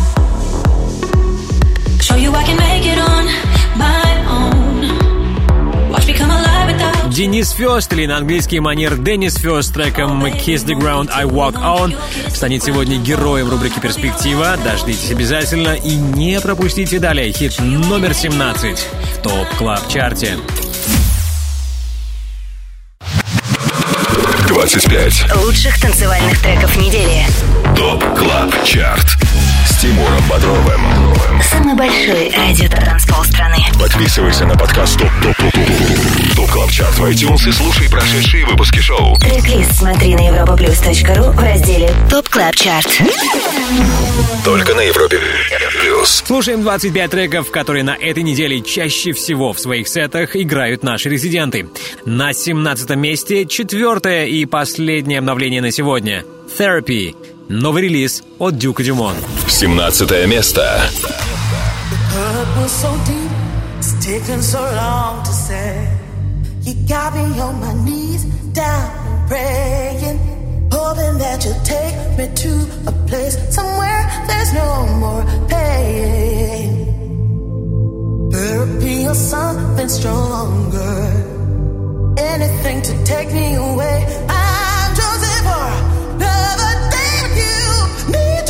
Денис 7.20 7.50
Фест, 7.50 7.92
или 7.92 8.06
на 8.06 8.16
английский 8.16 8.60
манер 8.60 8.96
Денис 8.96 9.34
Фест, 9.34 9.74
треком 9.74 10.24
«Kiss 10.24 10.64
the 10.64 10.74
ground 10.74 11.10
I 11.12 11.24
walk 11.24 11.54
on» 11.54 11.94
станет 12.32 12.62
сегодня 12.62 12.96
героем 12.96 13.50
рубрики 13.50 13.78
«Перспектива». 13.78 14.56
Дождитесь 14.64 15.10
обязательно 15.10 15.74
и 15.74 15.96
не 15.96 16.40
пропустите 16.40 16.98
далее 16.98 17.30
хит 17.30 17.58
номер 17.58 18.14
17 18.14 18.78
в 18.78 19.22
Top 19.22 19.48
Club 19.58 19.86
Chart 19.88 20.24
е. 20.24 20.38
25. 24.48 25.36
лучших 25.44 25.78
танцевальных 25.78 26.40
треков 26.40 26.74
недели. 26.78 27.26
Top 27.76 28.02
Club 28.16 28.64
Chart. 28.64 29.18
С 29.80 29.82
Тимуром 29.82 30.22
Бодровым. 30.28 31.42
Самый 31.42 31.74
большой 31.74 32.30
радиотанцпол 32.36 33.24
страны. 33.24 33.56
Подписывайся 33.80 34.44
на 34.44 34.54
подкаст 34.54 34.98
Top 34.98 35.08
Top 35.22 35.36
Top 35.38 35.52
Top 35.54 36.36
Top 36.36 36.50
Club 36.50 36.70
Chart 36.70 36.98
в 36.98 37.04
iTunes 37.06 37.48
и 37.48 37.50
слушай 37.52 37.88
прошедшие 37.88 38.44
выпуски 38.44 38.78
шоу. 38.80 39.16
Трек-лист 39.16 39.72
смотри 39.78 40.14
на 40.16 40.28
europaplus.ru 40.28 41.30
в 41.30 41.40
разделе 41.42 41.94
Top 42.10 42.28
Club 42.28 42.56
Chart. 42.56 43.02
Только 44.44 44.74
на 44.74 44.82
Европе 44.82 45.18
плюс. 45.80 46.24
Слушаем 46.26 46.60
25 46.60 47.10
треков, 47.10 47.50
которые 47.50 47.82
на 47.82 47.96
этой 47.96 48.22
неделе 48.22 48.60
чаще 48.60 49.12
всего 49.12 49.54
в 49.54 49.60
своих 49.60 49.88
сетах 49.88 50.36
играют 50.36 50.82
наши 50.82 51.08
резиденты. 51.08 51.70
На 52.04 52.34
17 52.34 52.90
месте 52.96 53.46
четвертое 53.46 54.26
и 54.26 54.44
последнее 54.44 55.20
обновление 55.20 55.62
на 55.62 55.72
сегодня. 55.72 56.26
Therapy. 56.58 57.14
Новый 57.49 57.83
релиз 57.83 58.23
от 58.39 58.57
Дюка 58.57 58.83
Дюмон. 58.83 59.15
17 59.47 60.27
место. 60.27 60.89
hurt 62.15 62.49
was 62.57 62.71
so 62.71 62.91
deep, 63.05 63.31
it's 63.77 63.93
taken 64.05 64.41
so 64.41 64.61
long 64.81 65.23
to 65.23 65.33
say. 65.47 65.87
You 66.61 66.73
got 66.87 67.13
me 67.13 67.25
on 67.39 67.59
my 67.59 67.73
knees, 67.85 68.23
down 68.53 68.89
and 69.09 69.19
praying, 69.29 70.17
hoping 70.71 71.15
that 71.23 71.37
you'll 71.45 71.63
take 71.75 71.95
me 72.17 72.25
to 72.43 72.51
a 72.91 72.93
place 73.09 73.35
somewhere 73.57 74.01
there's 74.27 74.51
no 74.53 74.69
more 75.03 75.23
pain. 75.53 76.67
Therapy 78.33 79.07
or 79.07 79.15
something 79.33 79.89
stronger, 79.89 80.97
anything 82.33 82.77
to 82.87 82.93
take 83.03 83.29
me 83.39 83.55
away. 83.55 83.97
I'm 84.29 84.89
chosen 85.01 85.37
for 85.47 85.65
another 86.17 86.73
day 86.95 86.95
with 86.95 86.98
you. 86.98 86.98
Need 88.10 88.49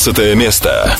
15 0.00 0.34
место. 0.34 0.96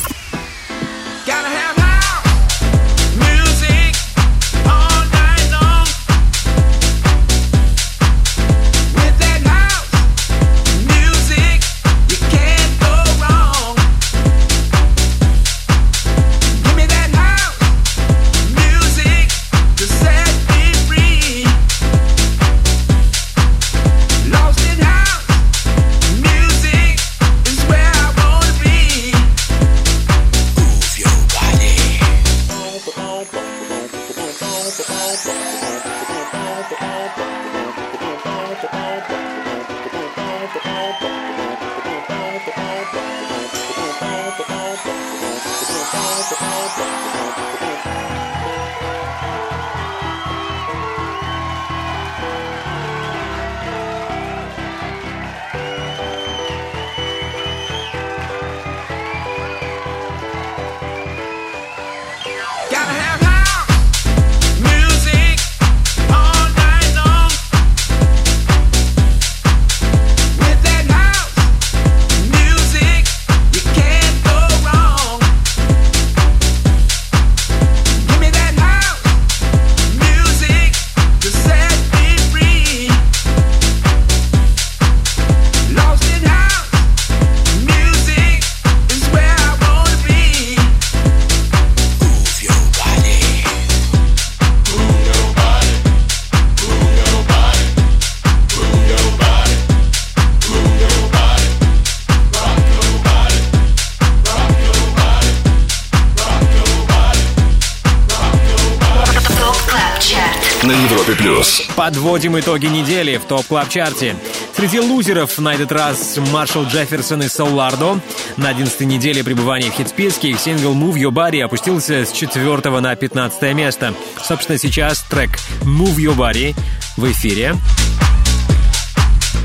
Подводим 112.10 112.40
итоги 112.40 112.66
недели 112.66 113.18
в 113.18 113.24
Top 113.24 113.46
Club 113.46 113.68
Chart 113.68 114.02
е. 114.02 114.16
Среди 114.56 114.80
лузеров 114.80 115.38
на 115.38 115.54
этот 115.54 115.70
раз 115.70 116.18
Маршал 116.32 116.64
Джефферсон 116.64 117.22
и 117.22 117.28
Солардо. 117.28 118.00
На 118.36 118.48
11 118.48 118.80
неделе 118.80 119.22
пребывания 119.22 119.70
в 119.70 119.74
хит-списке 119.74 120.30
их 120.30 120.40
сингл 120.40 120.74
Move 120.74 120.94
Your 120.94 121.12
Body 121.12 121.40
опустился 121.40 122.04
с 122.04 122.10
4 122.10 122.80
на 122.80 122.96
15 122.96 123.54
место. 123.54 123.94
Собственно, 124.20 124.58
сейчас 124.58 125.04
трек 125.08 125.38
Move 125.60 125.98
Your 125.98 126.16
Body 126.16 126.56
в 126.96 127.08
эфире. 127.12 127.54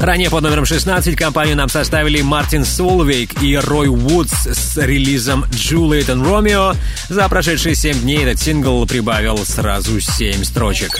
Ранее 0.01 0.31
под 0.31 0.41
номером 0.41 0.65
16 0.65 1.15
компанию 1.15 1.55
нам 1.55 1.69
составили 1.69 2.21
Мартин 2.21 2.65
Солвейг 2.65 3.43
и 3.43 3.55
Рой 3.57 3.89
Вудс 3.89 4.47
с 4.47 4.75
релизом 4.77 5.43
Juliet 5.51 6.07
and 6.07 6.25
Romeo. 6.25 6.75
За 7.09 7.29
прошедшие 7.29 7.75
7 7.75 7.99
дней 7.99 8.23
этот 8.23 8.41
сингл 8.41 8.83
прибавил 8.87 9.37
сразу 9.45 10.01
7 10.01 10.43
строчек. 10.43 10.99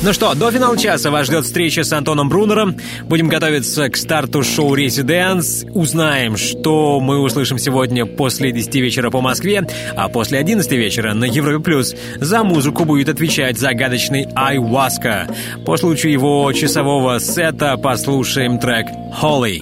Ну 0.00 0.12
что, 0.12 0.32
до 0.34 0.52
финала 0.52 0.78
часа 0.78 1.10
вас 1.10 1.26
ждет 1.26 1.44
встреча 1.44 1.82
с 1.82 1.92
Антоном 1.92 2.28
Брунером. 2.28 2.76
Будем 3.02 3.26
готовиться 3.26 3.90
к 3.90 3.96
старту 3.96 4.44
шоу 4.44 4.74
«Резиденс». 4.74 5.64
Узнаем, 5.74 6.36
что 6.36 7.00
мы 7.00 7.18
услышим 7.18 7.58
сегодня 7.58 8.06
после 8.06 8.52
10 8.52 8.76
вечера 8.76 9.10
по 9.10 9.20
Москве, 9.20 9.66
а 9.96 10.08
после 10.08 10.38
11 10.38 10.70
вечера 10.70 11.14
на 11.14 11.24
Европе+. 11.24 11.58
плюс 11.58 11.96
За 12.20 12.44
музыку 12.44 12.84
будет 12.84 13.08
отвечать 13.08 13.58
загадочный 13.58 14.28
Айваска. 14.36 15.26
По 15.66 15.76
случаю 15.76 16.12
его 16.12 16.52
часового 16.52 17.18
сета 17.18 17.76
послушаем 17.76 18.60
трек 18.60 18.86
«Холли». 19.16 19.60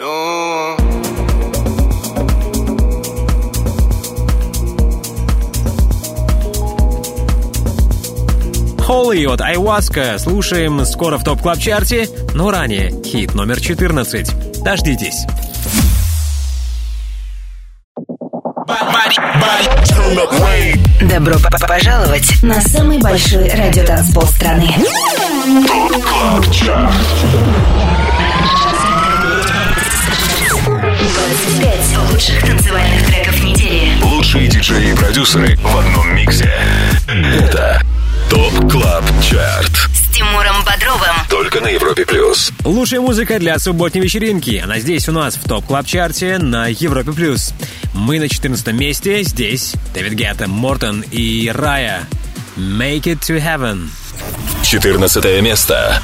Холли 8.87 9.25
от 9.25 9.41
Айваска 9.41 10.17
слушаем 10.17 10.87
скоро 10.87 11.19
в 11.19 11.25
топ 11.25 11.43
клаб 11.43 11.59
чарте 11.59 12.09
но 12.35 12.53
ранее 12.53 12.93
хит 13.03 13.35
номер 13.35 13.61
14. 13.61 14.63
Дождитесь. 14.63 15.27
Добро 21.03 21.35
пожаловать 21.67 22.41
на 22.45 22.61
самый 22.61 23.01
большой 23.01 23.51
радиотанцпол 23.51 24.23
страны. 24.23 24.73
25 30.65 32.13
лучших 32.13 32.41
танцевальных 32.41 33.05
треков 33.07 33.43
недели. 33.43 34.01
Лучшие 34.05 34.47
диджеи 34.47 34.93
и 34.93 34.95
продюсеры 34.95 35.57
в 35.57 35.77
одном 35.77 36.15
миксе. 36.15 36.49
Это 37.09 37.83
Top 38.31 38.71
Club 38.71 39.05
Chart. 39.23 39.73
С 39.95 40.15
Тимуром 40.15 40.65
Бодровым. 40.65 41.17
Только 41.29 41.61
на 41.61 41.69
Европе 41.69 42.05
плюс. 42.05 42.51
Лучшая 42.65 43.01
музыка 43.01 43.39
для 43.39 43.59
субботней 43.59 44.03
вечеринки. 44.03 44.61
Она 44.63 44.79
здесь 44.81 45.09
у 45.09 45.13
нас 45.13 45.37
в 45.37 45.47
Top 45.49 45.65
Club 45.67 45.87
Chart 45.87 46.30
е 46.30 46.39
на 46.39 46.67
Европе+. 46.69 47.13
плюс. 47.13 47.55
Мы 47.95 48.19
на 48.19 48.29
14 48.29 48.73
месте. 48.73 49.23
Здесь 49.23 49.75
Дэвид 49.95 50.15
Гетта, 50.15 50.49
Мортен 50.49 51.05
и 51.11 51.51
Рая. 51.55 52.07
Make 52.57 53.05
it 53.05 53.21
to 53.21 53.41
heaven. 53.41 53.89
14 54.63 55.43
место. 55.43 56.01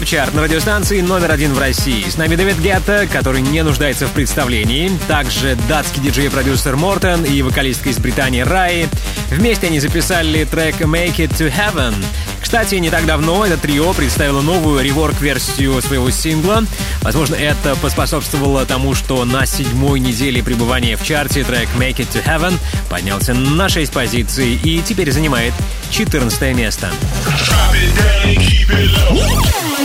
Это 0.00 0.06
Top 0.06 0.06
Club 0.06 0.06
Chart 0.06 0.34
на 0.34 0.42
радиостанции 0.42 1.00
номер 1.00 1.30
один 1.30 1.52
в 1.52 1.58
России. 1.58 2.08
С 2.08 2.16
нами 2.16 2.34
Дэвид 2.34 2.58
Гетта, 2.58 3.06
который 3.12 3.42
не 3.42 3.62
нуждается 3.62 4.06
в 4.06 4.12
представлении. 4.12 4.90
Также 5.08 5.56
датский 5.68 6.00
диджей 6.02 6.26
и 6.26 6.28
продюсер 6.28 6.76
Мортон 6.76 7.24
и 7.24 7.42
вокалистка 7.42 7.90
из 7.90 7.98
Британии 7.98 8.40
Raye. 8.40 8.88
Вместе 9.30 9.66
они 9.66 9.78
записали 9.78 10.44
трек 10.44 10.80
«Make 10.80 11.16
it 11.16 11.30
to 11.36 11.52
Heaven». 11.52 11.94
Кстати, 12.40 12.76
не 12.76 12.90
так 12.90 13.04
давно 13.04 13.44
это 13.44 13.58
трио 13.58 13.92
представило 13.92 14.40
новую 14.40 14.82
rework-версию 14.82 15.80
своего 15.82 16.10
сингла. 16.10 16.64
Возможно, 17.02 17.34
это 17.34 17.76
поспособствовало 17.76 18.64
тому, 18.66 18.94
что 18.94 19.24
на 19.24 19.46
седьмой 19.46 20.00
неделе 20.00 20.42
пребывания 20.42 20.96
в 20.96 21.04
чарте 21.04 21.44
трек 21.44 21.68
«Make 21.78 21.96
It 21.96 22.08
to 22.12 22.24
Heaven» 22.24 22.54
поднялся 22.88 23.34
на 23.34 23.68
6 23.68 23.92
позиций 23.92 24.54
и 24.54 24.82
теперь 24.82 25.12
занимает 25.12 25.52
14 25.90 26.56
место. 26.56 26.90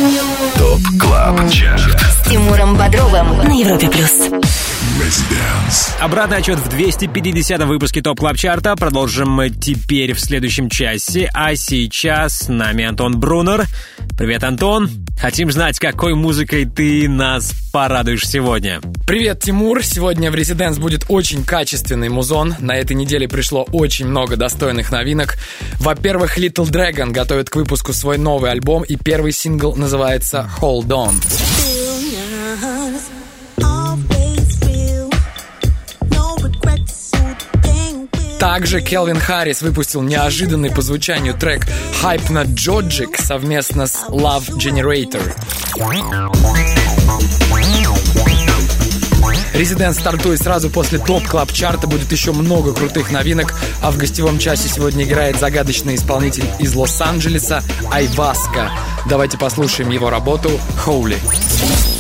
ТОП 0.06 0.82
Club 0.99 1.49
Chart 1.49 1.99
С 1.99 2.30
Тимуром 2.30 2.78
Бодровым 2.78 3.39
на 3.39 3.60
Европе 3.60 3.89
плюс. 3.89 4.12
Обратный 5.99 6.38
отсчет 6.38 6.59
в 6.60 6.70
250-м 6.70 7.68
выпуске 7.68 8.03
Top 8.03 8.19
Club 8.19 8.38
Chart 8.38 8.65
а. 8.65 8.76
Продолжим 8.76 9.32
мы 9.32 9.49
теперь 9.49 10.14
в 10.14 10.20
следующем 10.20 10.70
часе. 10.70 11.28
А 11.34 11.56
сейчас 11.56 12.41
с 12.41 12.47
нами 12.49 12.86
Антон 12.86 13.20
Брунер. 13.20 13.66
Привет, 14.16 14.43
Антон. 14.43 14.91
Хотим 15.20 15.51
знать, 15.51 15.80
какой 15.80 16.14
музыкой 16.14 16.66
ты 16.66 17.10
нас 17.10 17.51
порадуешь 17.74 18.28
сегодня. 18.28 18.82
Привет, 19.06 19.39
Тимур! 19.41 19.84
Сегодня 19.84 20.32
в 20.32 20.36
Residance 20.36 20.80
будет 20.80 21.06
очень 21.10 21.45
качественный 21.45 22.10
музон. 22.10 22.56
На 22.58 22.76
этой 22.76 22.95
неделе 22.95 23.28
пришло 23.28 23.64
очень 23.72 24.08
много 24.08 24.36
достойных 24.36 24.91
новинок. 24.91 25.38
Во-первых, 25.80 26.39
Little 26.39 26.66
Dragon 26.66 27.12
готовит 27.12 27.51
к 27.51 27.56
выпуску 27.56 27.93
свой 27.93 28.18
новый 28.18 28.49
альбом, 28.49 28.82
и 28.82 28.95
первый 28.95 29.32
сингл 29.32 29.76
называется 29.76 30.49
Hold 30.60 30.88
On. 30.88 31.14
Также 38.39 38.82
Келвин 38.82 39.20
Харрис 39.20 39.62
выпустил 39.62 40.01
неожиданный 40.01 40.72
по 40.72 40.82
звучанию 40.82 41.36
трек 41.36 41.68
Hypnagogic 42.01 43.22
совместно 43.22 43.86
с 43.86 44.06
Love 44.10 44.49
Generator. 44.58 45.22
Резидент 49.56 49.95
стартует 49.95 50.41
сразу 50.41 50.70
после 50.70 50.99
топ 50.99 51.26
клаб 51.26 51.51
чарта. 51.53 51.88
Будет 51.88 52.12
еще 52.12 52.34
много 52.34 52.74
крутых 52.74 53.10
новинок. 53.12 53.56
А 53.82 53.89
в 53.89 53.97
гостевом 53.97 54.38
часе 54.38 54.68
сегодня 54.68 55.06
играет 55.06 55.39
загадочный 55.39 55.95
исполнитель 55.95 56.45
из 56.60 56.76
Лос-Анджелеса 56.76 57.64
Айваска. 57.89 58.70
Давайте 59.10 59.38
послушаем 59.38 59.91
его 59.91 60.10
работу 60.10 60.60
«Holy». 60.86 61.94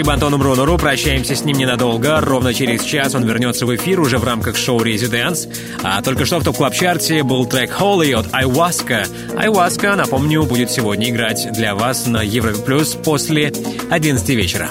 Спасибо 0.00 0.14
Антону 0.14 0.38
Брунеру. 0.38 0.78
Прощаемся 0.78 1.36
с 1.36 1.44
ним 1.44 1.58
ненадолго. 1.58 2.22
Ровно 2.22 2.54
через 2.54 2.84
час 2.84 3.14
он 3.14 3.24
вернется 3.24 3.66
в 3.66 3.76
эфир 3.76 4.00
уже 4.00 4.16
в 4.16 4.24
рамках 4.24 4.56
шоу 4.56 4.82
«Резиденс». 4.82 5.46
А 5.82 6.00
только 6.00 6.24
что 6.24 6.38
в 6.38 6.44
топ 6.44 6.56
клаб 6.56 6.72
чарте 6.72 7.22
был 7.22 7.44
трек 7.44 7.70
«Holy» 7.78 8.18
от 8.18 8.32
Айваска. 8.32 9.04
Айваска, 9.36 9.96
напомню, 9.96 10.44
будет 10.44 10.70
сегодня 10.70 11.10
играть 11.10 11.52
для 11.52 11.74
вас 11.74 12.06
на 12.06 12.22
Европе 12.22 12.62
Плюс 12.62 12.94
после 12.94 13.52
11 13.90 14.26
вечера. 14.30 14.70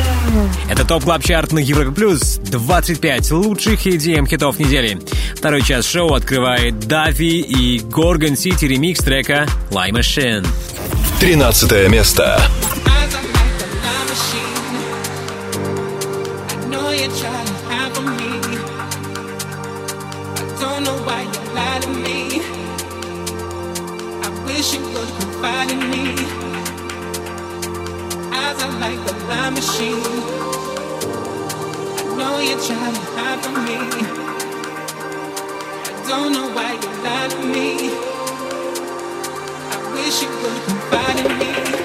Это 0.69 0.85
Top 0.85 1.03
Club 1.03 1.23
Chart 1.23 1.51
на 1.51 1.59
Европе 1.59 1.91
Плюс. 1.91 2.39
25 2.43 3.31
лучших 3.31 3.85
EDM 3.85 4.27
хитов 4.27 4.59
недели. 4.59 4.99
Второй 5.35 5.61
час 5.61 5.85
шоу 5.85 6.13
открывает 6.13 6.79
Дафи 6.79 7.39
и 7.39 7.79
Gorgon 7.79 8.35
City 8.35 8.65
ремикс 8.65 9.03
трека 9.03 9.47
«Lie 9.71 9.91
Machine». 9.91 10.47
13 11.19 11.89
место. 11.89 12.41
know 16.69 16.89
you're 16.91 17.11
trying 17.11 17.40
like 28.81 28.97
a 28.97 29.13
lie 29.27 29.51
machine. 29.51 30.01
I 31.99 32.15
know 32.17 32.39
you're 32.39 32.59
trying 32.67 32.95
to 32.95 33.03
hide 33.15 33.39
from 33.43 33.55
me. 33.65 33.77
I 35.85 36.03
don't 36.09 36.31
know 36.33 36.47
why 36.55 36.71
you 36.81 36.89
lie 37.05 37.27
to 37.29 37.39
me. 37.53 37.67
I 39.73 39.77
wish 39.93 40.23
you 40.23 40.29
would 40.41 40.61
confide 40.65 41.19
in 41.25 41.31
me. 41.37 41.80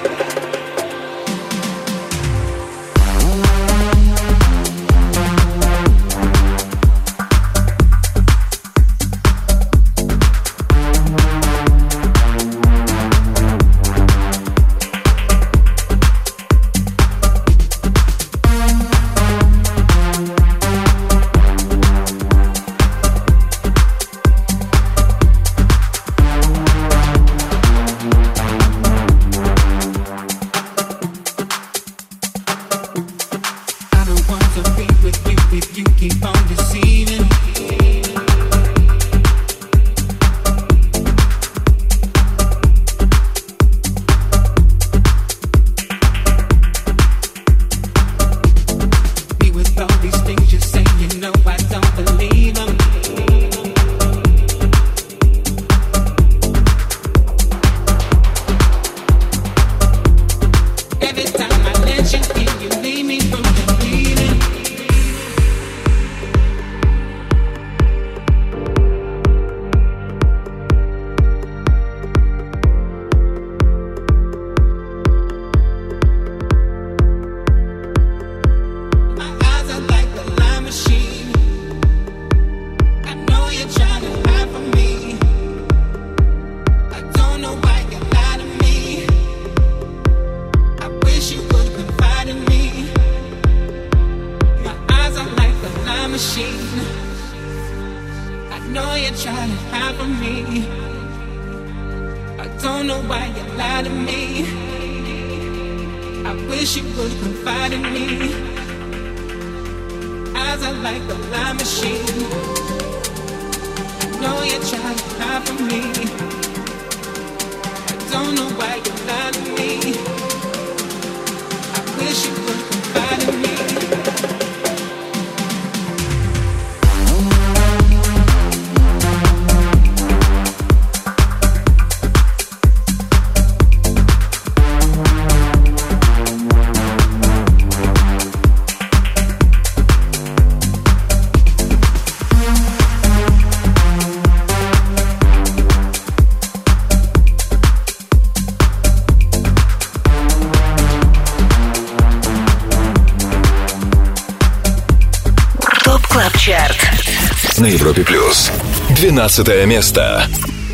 13 159.17 159.65
место. 159.65 160.21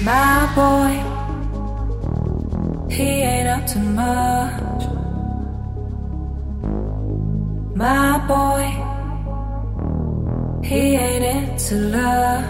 My 0.04 0.50
boy, 0.54 1.00
he 2.90 3.22
ain't 3.24 3.48
up 3.48 3.66
to 3.68 3.80
much. 3.80 4.84
My 7.74 8.20
boy, 8.28 8.66
he 10.62 10.96
ain't 10.98 11.24
into 11.24 11.76
love. 11.96 12.44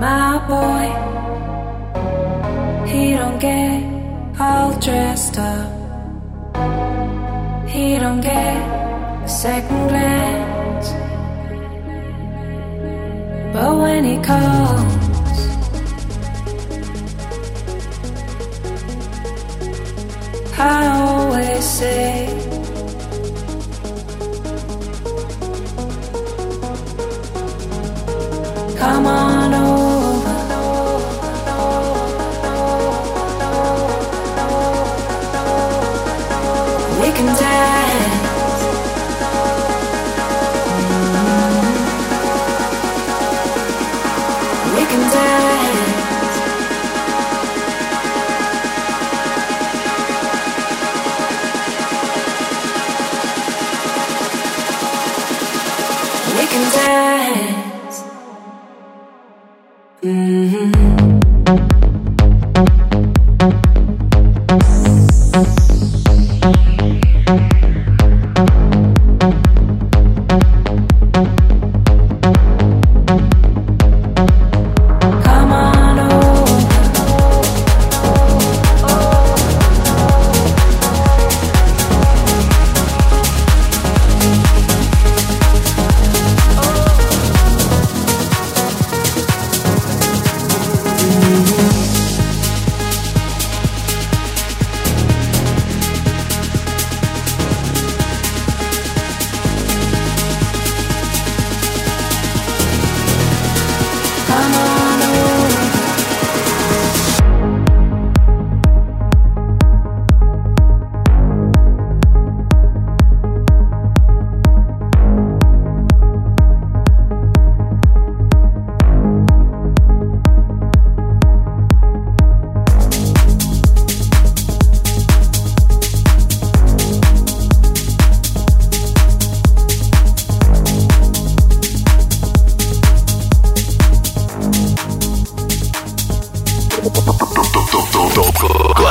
My 0.00 0.38
boy, 0.48 0.86
he 2.88 3.14
don't 3.14 3.38
get 3.38 3.82
all 4.40 4.72
dressed 4.80 5.38
up. 5.38 5.68
He 7.68 7.98
don't 7.98 8.22
get 8.22 9.28
second 9.28 9.88
glance. 9.88 10.07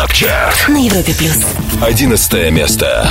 Клаб 0.08 0.14
Чарт. 0.14 0.70
На 0.70 0.78
Европе 0.78 1.14
Плюс. 1.14 1.38
Одиннадцатое 1.82 2.50
место. 2.52 3.10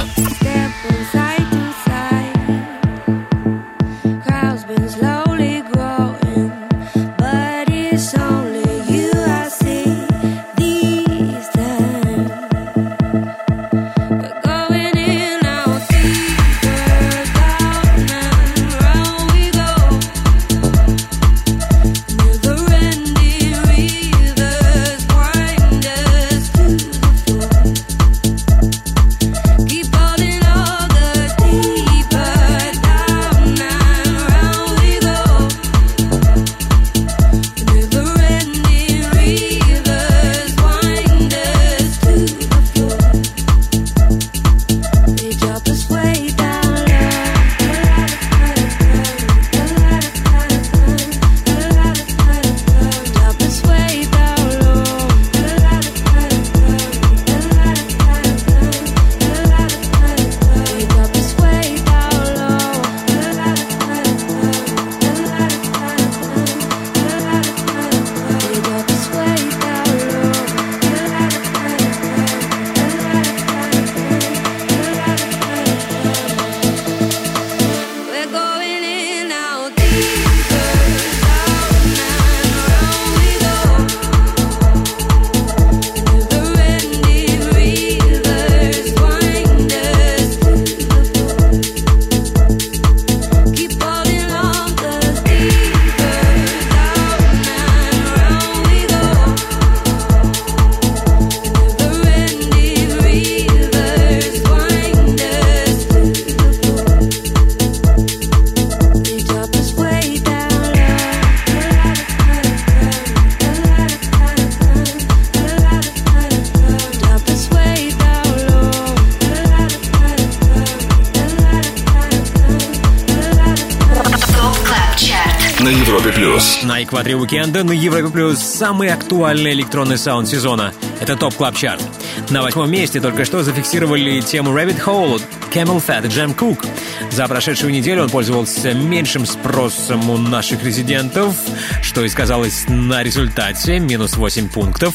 Экватор 127.07 127.17
уикенда 127.17 127.63
на 127.63 127.71
Европе 127.71 128.09
Плюс 128.11 128.39
самый 128.39 128.89
актуальный 128.89 129.53
электронный 129.53 129.97
саунд 129.97 130.29
сезона. 130.29 130.73
Это 131.01 131.17
Top 131.17 131.35
Club 131.35 131.55
Chart. 131.55 131.83
На 132.31 132.43
восьмом 132.43 132.69
месте 132.69 133.01
только 133.01 133.25
что 133.25 133.45
зафиксировали 133.45 134.21
тему 134.21 134.51
Rabbit 134.51 134.85
Hole, 134.85 135.23
CamelPhat 135.55 136.07
и 136.07 136.09
Jem 136.09 136.35
Cooke. 136.35 136.65
За 137.13 137.29
прошедшую 137.29 137.73
неделю 137.73 138.03
он 138.03 138.11
пользовался 138.11 138.73
меньшим 138.75 139.25
спросом 139.25 140.11
у 140.11 140.17
наших 140.17 140.65
резидентов, 140.65 141.37
что 141.81 142.05
и 142.05 142.09
сказалось 142.09 142.65
на 142.69 143.05
результате, 143.05 143.79
минус 143.79 144.17
8 144.17 144.49
пунктов. 144.49 144.95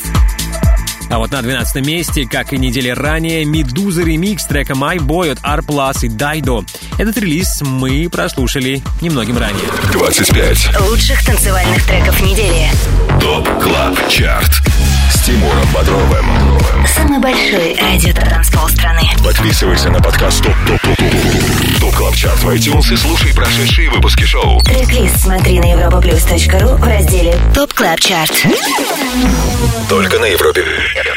А 1.10 1.18
вот 1.18 1.32
на 1.32 1.42
12 1.42 1.86
месте, 1.86 2.26
как 2.26 2.54
и 2.54 2.58
недели 2.58 2.88
ранее, 2.88 3.44
Медуза 3.46 4.02
ремикс 4.02 4.46
трека 4.46 4.74
My 4.74 4.98
Boy 4.98 5.32
от 5.32 5.40
R 5.44 5.60
Plus 5.60 6.06
и 6.06 6.10
Dido. 6.10 6.64
Этот 7.02 7.18
релиз 7.18 7.62
мы 7.62 8.08
прослушали 8.12 8.84
немногим 9.02 9.36
ранее. 9.36 9.66
25. 9.92 10.82
Лучших 10.82 11.26
танцевальных 11.26 11.84
треков 11.84 12.22
недели. 12.22 12.70
Top 13.20 13.50
Club 13.60 14.08
Chart. 14.08 14.62
С 15.12 15.24
Тимуром 15.24 15.68
Бодровым. 15.74 16.60
Самый 16.96 17.18
большой 17.18 17.76
радиотанцпол 17.76 18.70
страны. 18.70 19.02
Подписывайся 19.26 19.90
на 19.90 20.00
подкаст 20.00 20.44
Top 20.44 20.54
Top 20.68 20.80
Top 20.80 20.98
Top 20.98 21.80
Top 21.80 21.96
Club 21.96 22.16
Chart 22.16 22.44
в 22.44 22.50
iTunes 22.50 22.94
и 22.94 22.96
слушай 22.96 23.34
прошедшие 23.34 23.90
выпуски 23.90 24.24
шоу. 24.24 24.62
Трек-лист 24.62 25.22
смотри 25.22 25.60
на 25.60 25.74
europaplus.ru 25.74 26.76
в 26.76 26.84
разделе 26.84 27.36
ТОП 27.56 27.74
Клаб 27.74 28.00
Чарт. 28.00 28.46
Только 29.90 30.20
на 30.20 30.26
Европе 30.26 30.64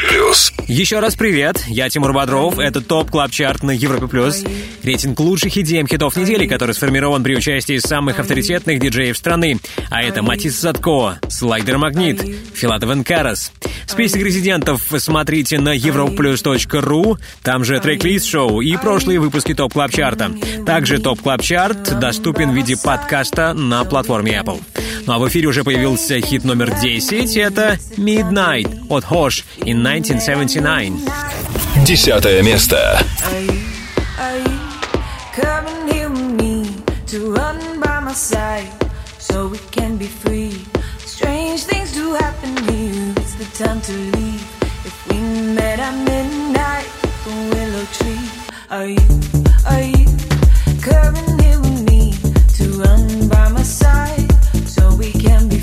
плюс. 0.09 0.51
Еще 0.67 0.99
раз 0.99 1.15
привет, 1.15 1.63
я 1.67 1.89
Тимур 1.89 2.11
Бодров, 2.11 2.57
это 2.57 2.81
Top 2.81 3.11
Club 3.11 3.29
Chart 3.29 3.61
на 3.61 3.69
Европе 3.69 4.07
Плюс. 4.07 4.43
Рейтинг 4.81 5.19
лучших 5.19 5.55
EDM 5.57 5.87
хитов 5.87 6.17
недели, 6.17 6.47
который 6.47 6.73
сформирован 6.73 7.23
при 7.23 7.35
участии 7.35 7.77
самых 7.77 8.17
авторитетных 8.17 8.79
диджеев 8.79 9.15
страны. 9.15 9.59
А 9.91 10.01
это 10.01 10.23
Matisse 10.23 10.59
Sadko, 10.59 11.19
Slider 11.29 11.77
Magnit, 11.77 12.19
Филатов 12.55 13.03
Карас. 13.05 13.51
Список 13.85 14.23
резидентов 14.23 14.81
смотрите 14.97 15.59
на 15.59 15.77
europaplus.ru, 15.77 17.19
там 17.43 17.63
же 17.63 17.79
трек-лист 17.79 18.25
шоу 18.25 18.61
и 18.61 18.75
прошлые 18.75 19.19
выпуски 19.19 19.53
Top 19.53 19.73
Club 19.73 19.91
Chart 19.91 20.20
а. 20.20 20.31
Также 20.65 20.97
Top 20.97 21.21
Club 21.21 21.43
Chart 21.43 21.99
доступен 21.99 22.49
в 22.49 22.55
виде 22.55 22.75
подкаста 22.75 23.53
на 23.53 23.83
платформе 23.83 24.41
Apple. 24.43 24.61
Ну 25.05 25.13
а 25.13 25.19
в 25.19 25.27
эфире 25.27 25.47
уже 25.47 25.63
появился 25.63 26.19
хит 26.19 26.43
номер 26.43 26.73
10, 26.81 27.37
это 27.37 27.77
Midnight 27.97 28.87
от 28.89 29.03
Hosh 29.03 29.43
in 29.59 29.83
1979. 30.54 31.84
Десятое 31.84 32.42
место. 32.42 32.76
Are 33.24 33.40
you, 33.40 33.62
are 34.18 34.38
you 34.38 34.58
coming 35.34 35.88
here 35.92 36.08
with 36.08 36.40
me 36.40 36.66
to 37.06 37.32
run 37.32 37.58
by 37.80 38.00
my 38.00 38.12
side 38.12 38.68
so 39.18 39.48
we 39.48 39.58
can 39.70 39.96
be 39.96 40.06
free? 40.06 40.64
Strange 40.98 41.64
things 41.64 41.92
do 41.94 42.14
happen 42.14 42.56
here. 42.68 43.12
It's 43.16 43.34
the 43.34 43.64
time 43.64 43.80
to 43.82 43.92
leave. 43.92 44.44
If 44.84 44.94
we 45.08 45.18
met 45.54 45.80
at 45.80 45.94
midnight, 46.04 46.88
the 47.24 47.32
willow 47.52 47.84
tree. 47.98 48.28
Are 48.70 48.86
you, 48.86 49.02
are 49.66 49.82
you 49.82 50.06
coming 50.80 51.38
here 51.40 51.58
with 51.58 51.82
me 51.88 52.14
to 52.56 52.64
run 52.82 53.28
by 53.28 53.48
my 53.48 53.62
side 53.62 54.30
so 54.66 54.94
we 54.94 55.10
can 55.12 55.48
be 55.48 55.53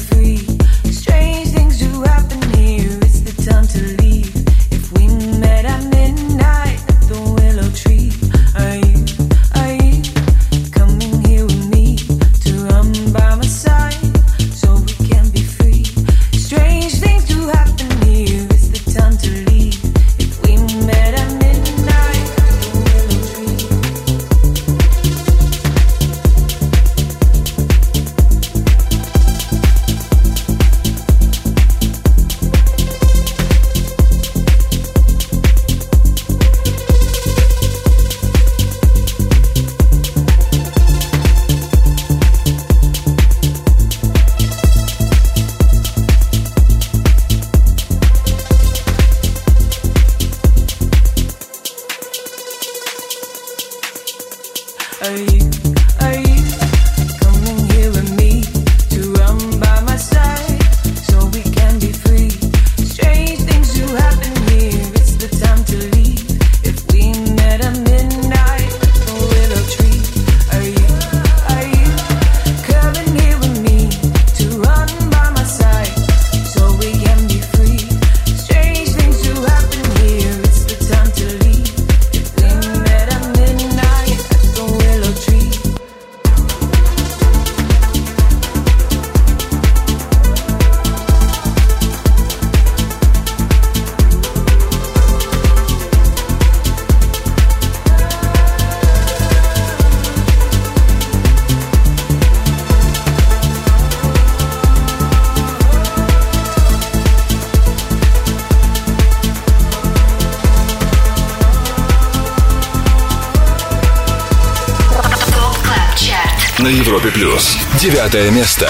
Девятое 117.93 118.30
место. 118.30 118.66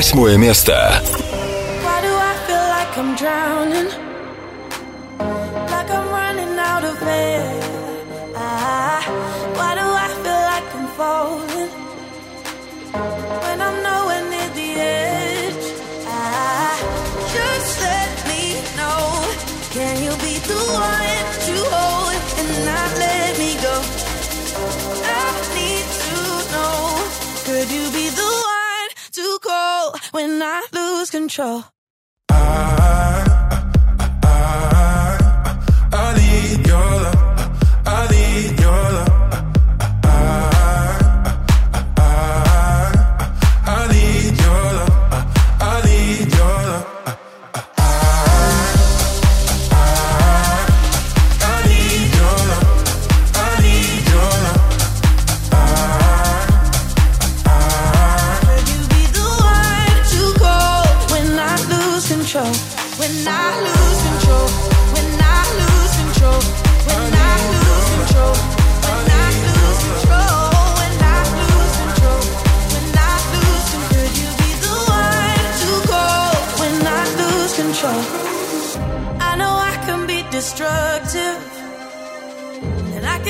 Восьмое 0.00 0.38
место. 0.38 1.02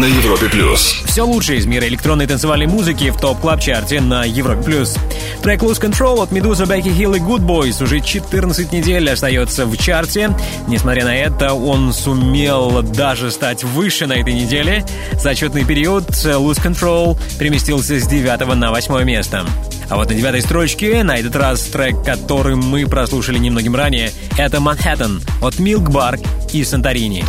На 0.00 0.06
Европе 0.06 0.48
плюс. 0.48 1.02
Все 1.04 1.26
лучшее 1.26 1.58
из 1.58 1.66
мира 1.66 1.86
электронной 1.86 2.26
танцевальной 2.26 2.66
музыки 2.66 3.10
в 3.10 3.20
топ 3.20 3.38
клаб 3.38 3.60
чарте 3.60 4.00
на 4.00 4.24
Европе+. 4.24 4.62
плюс. 4.62 4.96
Трек 5.42 5.60
Lose 5.60 5.78
Control 5.78 6.22
от 6.22 6.32
Медуза, 6.32 6.64
Бекки 6.64 6.88
Хилл 6.88 7.12
и 7.16 7.20
Good 7.20 7.40
Boys 7.40 7.82
уже 7.84 8.00
14 8.00 8.72
недель 8.72 9.10
остается 9.10 9.66
в 9.66 9.76
чарте. 9.76 10.34
Несмотря 10.68 11.04
на 11.04 11.14
это, 11.14 11.52
он 11.52 11.92
сумел 11.92 12.80
даже 12.80 13.30
стать 13.30 13.62
выше 13.62 14.06
на 14.06 14.14
этой 14.14 14.32
неделе. 14.32 14.86
За 15.20 15.32
отчетный 15.32 15.66
период 15.66 16.08
Lose 16.08 16.64
Control 16.64 17.18
переместился 17.38 18.00
с 18.00 18.06
9 18.06 18.56
на 18.56 18.70
8 18.70 19.04
место. 19.04 19.44
А 19.90 19.96
вот 19.96 20.08
на 20.08 20.14
девятой 20.14 20.40
строчке, 20.40 21.04
на 21.04 21.18
этот 21.18 21.36
раз 21.36 21.64
трек, 21.64 22.02
который 22.02 22.56
мы 22.56 22.86
прослушали 22.86 23.36
немногим 23.36 23.76
ранее, 23.76 24.12
это 24.38 24.56
Manhattan 24.56 25.20
от 25.42 25.56
Milk 25.56 25.88
Bar 25.90 26.18
и 26.54 26.64
Санторини. 26.64 27.22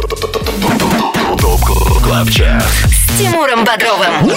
Top 1.37 1.61
Club 2.03 2.29
Chart. 2.29 2.63
С 2.63 3.17
Тимуром 3.17 3.63
Бодровым. 3.63 4.31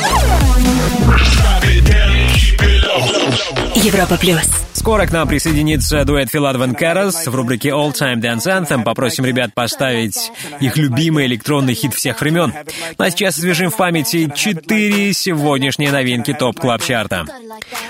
Европа 3.74 4.16
плюс. 4.16 4.42
Скоро 4.72 5.06
к 5.06 5.12
нам 5.12 5.26
присоединится 5.26 6.04
дуэт 6.04 6.30
Филатов 6.30 6.74
Карас 6.74 7.26
в 7.26 7.34
рубрике 7.34 7.70
All 7.70 7.92
Time 7.92 8.20
Dance 8.20 8.46
Anthem. 8.46 8.84
Попросим 8.84 9.24
ребят 9.24 9.54
поставить 9.54 10.30
их 10.60 10.76
любимый 10.76 11.26
электронный 11.26 11.74
хит 11.74 11.94
всех 11.94 12.20
времен. 12.20 12.52
Ну 12.98 13.04
а 13.04 13.10
сейчас 13.10 13.38
освежим 13.38 13.70
в 13.70 13.76
памяти 13.76 14.30
четыре 14.34 15.12
сегодняшние 15.12 15.90
новинки 15.90 16.32
Top 16.32 16.60
Club 16.60 16.82
Chart 16.82 17.17
а 17.17 17.24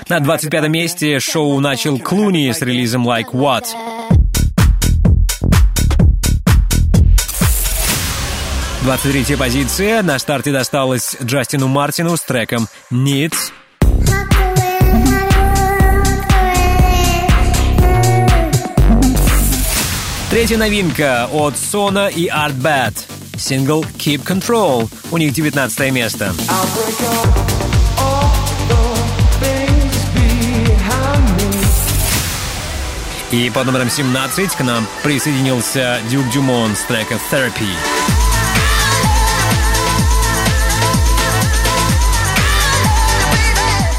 На 0.09 0.19
25 0.19 0.69
месте 0.69 1.19
шоу 1.19 1.59
начал 1.59 1.99
Cloonee 1.99 2.51
с 2.51 2.61
релизом 2.61 3.07
Like 3.07 3.31
What. 3.33 3.65
Двадцать 8.85 9.13
третья 9.13 9.35
позиция. 9.35 10.03
На 10.03 10.19
старте 10.19 10.51
досталась 10.51 11.17
Джастину 11.19 11.67
Мартину 11.67 12.15
с 12.15 12.21
треком 12.21 12.67
Needs. 12.93 13.51
Третья 20.29 20.57
новинка 20.57 21.27
от 21.33 21.57
Сона 21.57 22.09
и 22.09 22.27
Art 22.27 22.53
Bad. 22.61 22.95
Сингл 23.35 23.83
Keep 23.97 24.23
Control. 24.23 24.87
У 25.09 25.17
них 25.17 25.33
19 25.33 25.91
место. 25.91 26.31
И 33.31 33.49
под 33.49 33.65
номером 33.65 33.89
17 33.89 34.51
к 34.51 34.59
нам 34.63 34.85
присоединился 35.01 35.97
Дюк 36.11 36.29
Дюмон 36.29 36.75
с 36.75 36.83
трека 36.83 37.15
Therapy. 37.31 38.24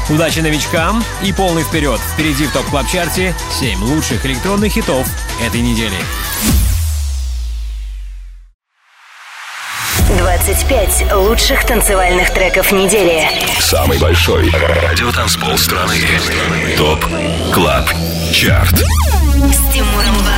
Удачи 0.09 0.39
новичкам 0.39 1.03
и 1.21 1.33
полный 1.33 1.63
вперед! 1.63 1.99
Впереди 2.13 2.45
в 2.45 2.53
Top 2.53 2.65
Club 2.67 2.87
Chart 2.87 3.27
е 3.27 3.35
7 3.59 3.83
лучших 3.83 4.25
электронных 4.25 4.71
хитов 4.71 5.05
этой 5.45 5.59
недели. 5.59 5.97
25 10.17 11.13
лучших 11.13 11.65
танцевальных 11.65 12.33
треков 12.33 12.71
недели. 12.71 13.27
Самый 13.59 13.99
большой 13.99 14.49
радиотанцпол 14.49 15.57
страны. 15.57 15.97
Top 16.77 17.05
Club 17.53 17.89
Chart. 18.31 18.75
С 18.79 19.73
Тимуром. 19.73 20.36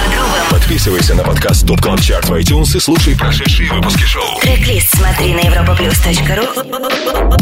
Подписывайся 0.70 1.16
на 1.16 1.24
подкаст 1.24 1.66
Top 1.66 1.82
Club 1.82 2.00
Chart 2.00 2.30
в 2.30 2.34
iTunes 2.36 2.78
и 2.78 2.80
слушай 2.80 3.16
прошедшие 3.16 3.74
выпуски 3.74 4.04
шоу. 4.04 4.40
Трек-лист 4.40 4.96
смотри 4.96 5.34
на 5.34 5.40
europaplus.ru 5.40 6.46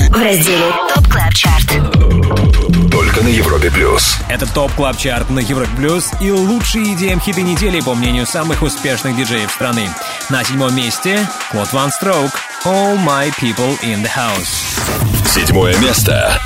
в 0.09 0.23
разделе 0.23 0.71
Top 0.95 1.07
Club 1.09 1.33
Chart. 1.33 2.89
Только 2.89 3.21
на 3.21 3.27
Европе 3.27 3.69
плюс. 3.69 4.15
Это 4.29 4.47
Top 4.47 4.71
Club 4.75 4.97
Chart 4.97 5.29
на 5.29 5.39
Европе 5.39 5.71
Плюс 5.75 6.11
и 6.21 6.31
лучшие 6.31 6.85
EDM 6.95 7.19
хиты 7.21 7.41
недели, 7.41 7.81
по 7.81 7.95
мнению 7.95 8.25
самых 8.25 8.61
успешных 8.61 9.17
диджеев 9.17 9.51
страны. 9.51 9.89
На 10.29 10.45
седьмом 10.45 10.73
месте 10.73 11.27
Claude 11.51 11.73
VonStroke 11.73 12.31
All 12.63 12.97
My 13.05 13.29
People 13.41 13.77
in 13.81 14.05
the 14.05 14.09
House. 14.15 15.27
Седьмое 15.27 15.77
место. 15.79 16.39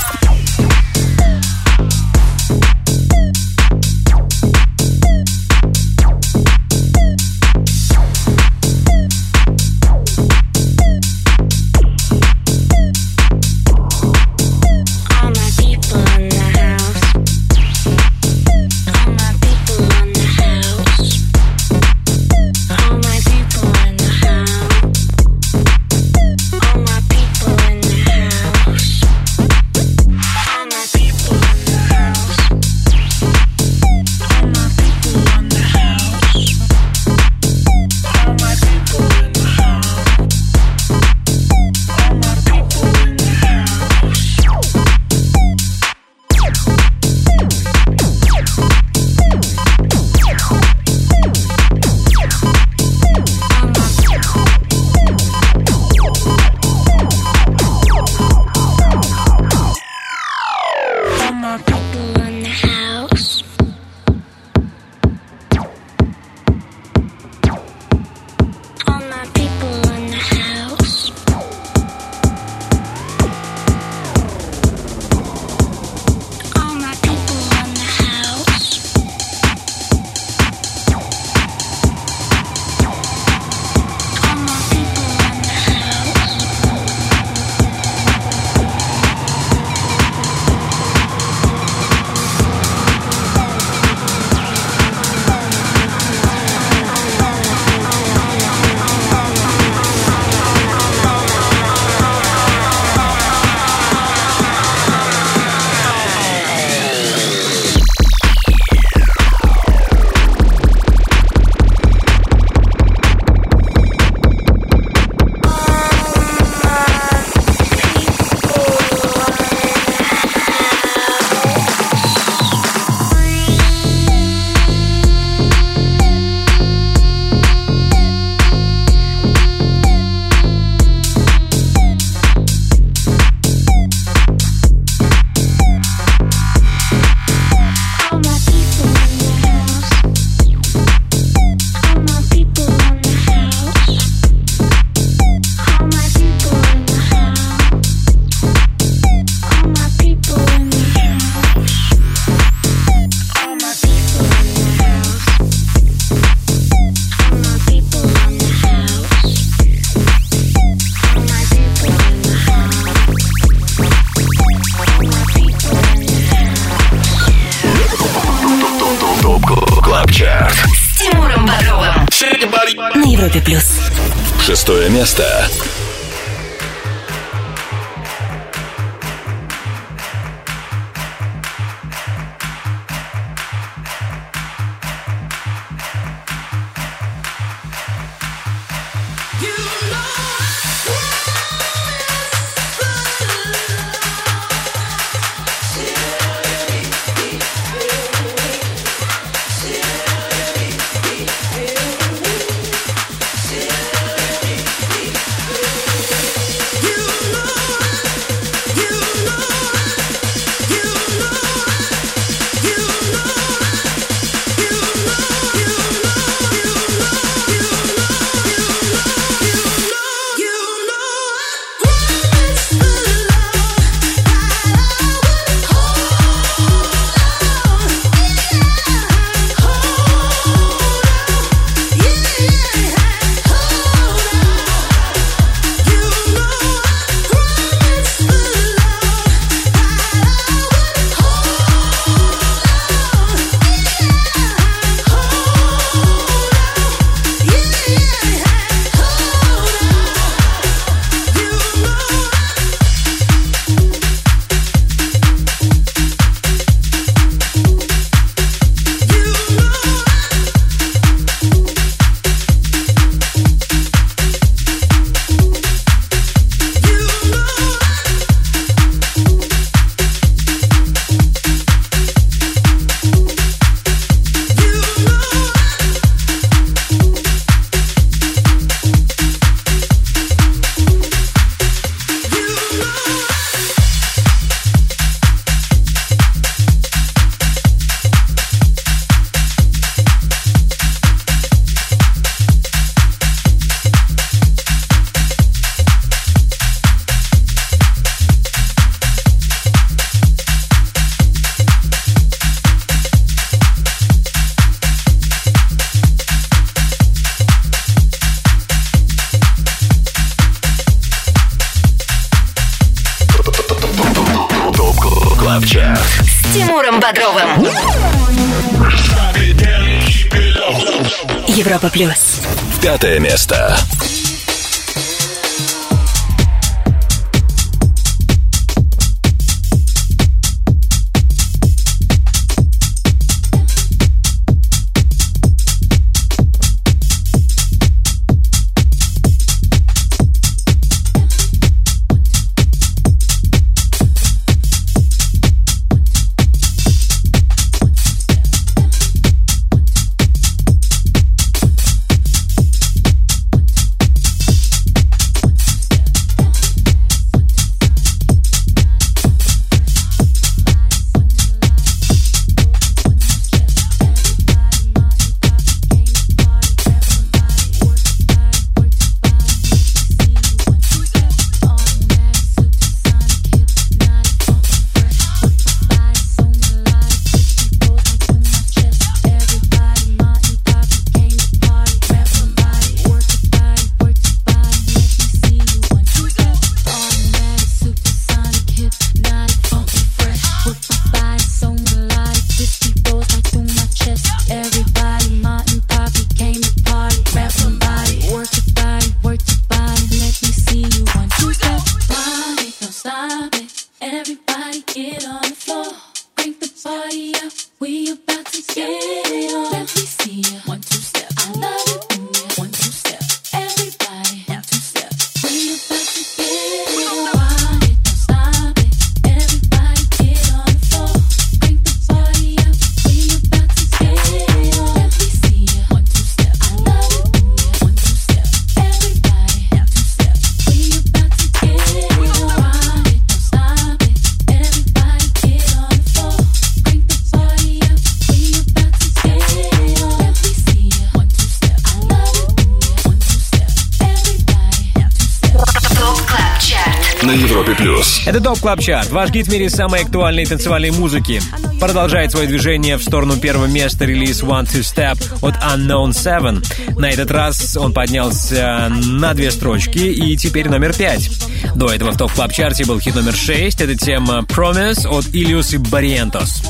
Top 448.52 448.60
Club 448.60 448.81
Chart, 448.81 449.10
ваш 449.11 449.30
гид 449.30 449.48
в 449.48 449.52
мире 449.53 449.69
самой 449.69 450.02
актуальной 450.02 450.45
танцевальной 450.45 450.91
музыки. 450.91 451.41
Продолжает 451.80 452.32
свое 452.32 452.49
движение 452.49 452.98
в 452.98 453.02
сторону 453.02 453.38
первого 453.38 453.65
места 453.65 454.03
релиз 454.03 454.44
One 454.44 454.65
Two 454.65 454.82
Step 454.82 455.18
от 455.41 455.56
Unknown 455.56 456.10
Seven. 456.10 456.99
На 456.99 457.10
этот 457.10 457.32
раз 457.32 457.78
он 457.78 457.94
поднялся 457.94 458.90
на 458.90 459.34
две 459.34 459.52
строчки 459.52 459.99
и 459.99 460.36
теперь 460.36 460.68
номер 460.68 460.94
пять. 460.94 461.30
До 461.76 461.88
этого 461.88 462.11
в 462.11 462.18
Top 462.18 462.34
Club 462.34 462.52
Chart 462.52 462.80
е 462.80 462.85
был 462.86 462.99
хит 462.99 463.15
номер 463.15 463.34
шесть. 463.34 463.80
Это 463.80 463.95
тема 463.95 464.40
Promise 464.40 465.07
от 465.07 465.28
Illyus 465.27 465.73
и 465.73 465.78
Barrientos. 465.78 466.61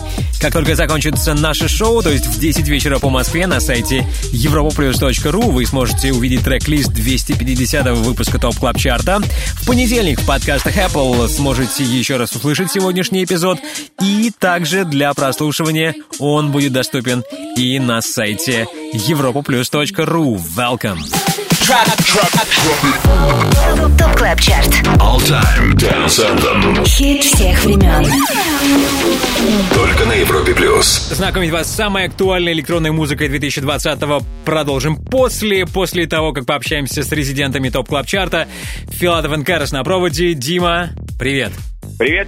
Как 0.42 0.54
только 0.54 0.76
закончится 0.76 1.36
наше 1.36 1.68
шоу, 1.68 2.02
то 2.02 2.10
есть 2.10 2.26
в 2.26 2.40
10 2.40 2.68
вечера 2.68 2.98
по 2.98 3.12
Москве 3.12 3.46
на 3.46 3.60
сайте 3.60 4.08
europaplus.ru 4.34 5.52
вы 5.52 5.68
сможете 5.68 6.12
увидеть 6.14 6.44
трек-лист 6.44 6.92
250 6.92 7.88
выпуска 7.98 8.40
Top 8.40 8.56
Club 8.56 8.78
Chart 8.78 9.09
а. 9.09 9.22
В 9.62 9.68
понедельник 9.68 10.20
в 10.20 10.26
подкастах 10.26 10.76
Apple 10.76 11.28
сможете 11.28 11.84
еще 11.84 12.18
раз 12.18 12.36
услышать 12.36 12.72
сегодняшний 12.72 13.24
эпизод. 13.24 13.60
И 14.02 14.32
также 14.40 14.86
для 14.86 15.14
прослушивания 15.14 15.96
он 16.20 16.52
будет 16.52 16.74
доступен 16.74 17.24
и 17.56 17.80
на 17.80 18.02
сайте 18.02 18.68
europaplus.ru. 18.94 20.42
Welcome! 20.58 21.21
Top 23.98 24.16
Club 24.18 24.40
Chart. 24.42 24.68
All 24.98 25.20
Time 25.20 25.74
Dance 25.76 26.20
Anthem. 26.20 26.86
Хит 26.86 27.24
всех 27.24 27.64
времен. 27.64 28.04
Только 29.74 30.06
на 30.06 30.14
Европе 30.14 30.56
плюс. 30.56 31.10
Знакомить 31.12 31.52
вас 31.52 31.68
с 31.68 31.76
самой 31.76 32.06
актуальной 32.06 32.54
электронной 32.54 32.92
музыкой 32.92 33.30
2020-го 33.30 34.24
продолжим 34.44 34.98
после, 34.98 35.68
после 35.68 36.08
того, 36.08 36.34
как 36.34 36.48
пообщаемся 36.48 37.04
с 37.04 37.12
резидентами 37.12 37.70
Top 37.70 37.90
Club 37.90 38.08
Chart 38.08 38.36
а. 38.36 38.48
Филатов 38.90 39.32
Энкарас 39.34 39.72
на 39.72 39.84
проводе. 39.84 40.34
Дима, 40.34 40.90
привет. 41.20 41.52
Привет, 41.52 41.71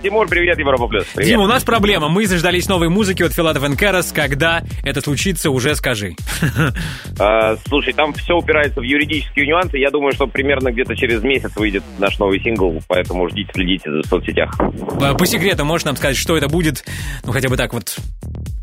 Тимур, 0.03 0.27
привет, 0.27 0.59
Европа 0.59 0.87
Плюс. 0.87 1.05
Привет. 1.15 1.31
Дима, 1.31 1.43
у 1.43 1.47
нас 1.47 1.63
проблема. 1.63 2.07
Мы 2.07 2.27
заждались 2.27 2.67
новой 2.67 2.89
музыки 2.89 3.23
от 3.23 3.33
Филатов 3.33 3.63
Энкарас. 3.63 4.11
Когда 4.11 4.61
это 4.83 5.01
случится, 5.01 5.49
уже 5.49 5.75
скажи. 5.75 6.15
А, 7.19 7.55
слушай, 7.67 7.93
там 7.93 8.11
все 8.13 8.33
упирается 8.33 8.79
в 8.79 8.83
юридические 8.83 9.45
нюансы. 9.45 9.77
Я 9.77 9.91
думаю, 9.91 10.13
что 10.13 10.25
примерно 10.25 10.71
где-то 10.71 10.95
через 10.95 11.21
месяц 11.21 11.51
выйдет 11.55 11.83
наш 11.99 12.17
новый 12.17 12.39
сингл, 12.41 12.81
поэтому 12.87 13.29
ждите, 13.29 13.51
следите 13.53 13.91
за 13.91 14.01
соцсетях. 14.07 14.57
По, 14.99 15.13
по 15.13 15.25
секрету 15.25 15.63
можешь 15.63 15.85
нам 15.85 15.95
сказать, 15.95 16.17
что 16.17 16.35
это 16.35 16.49
будет? 16.49 16.83
Ну, 17.23 17.31
хотя 17.31 17.49
бы 17.49 17.55
так 17.55 17.71
вот, 17.73 17.97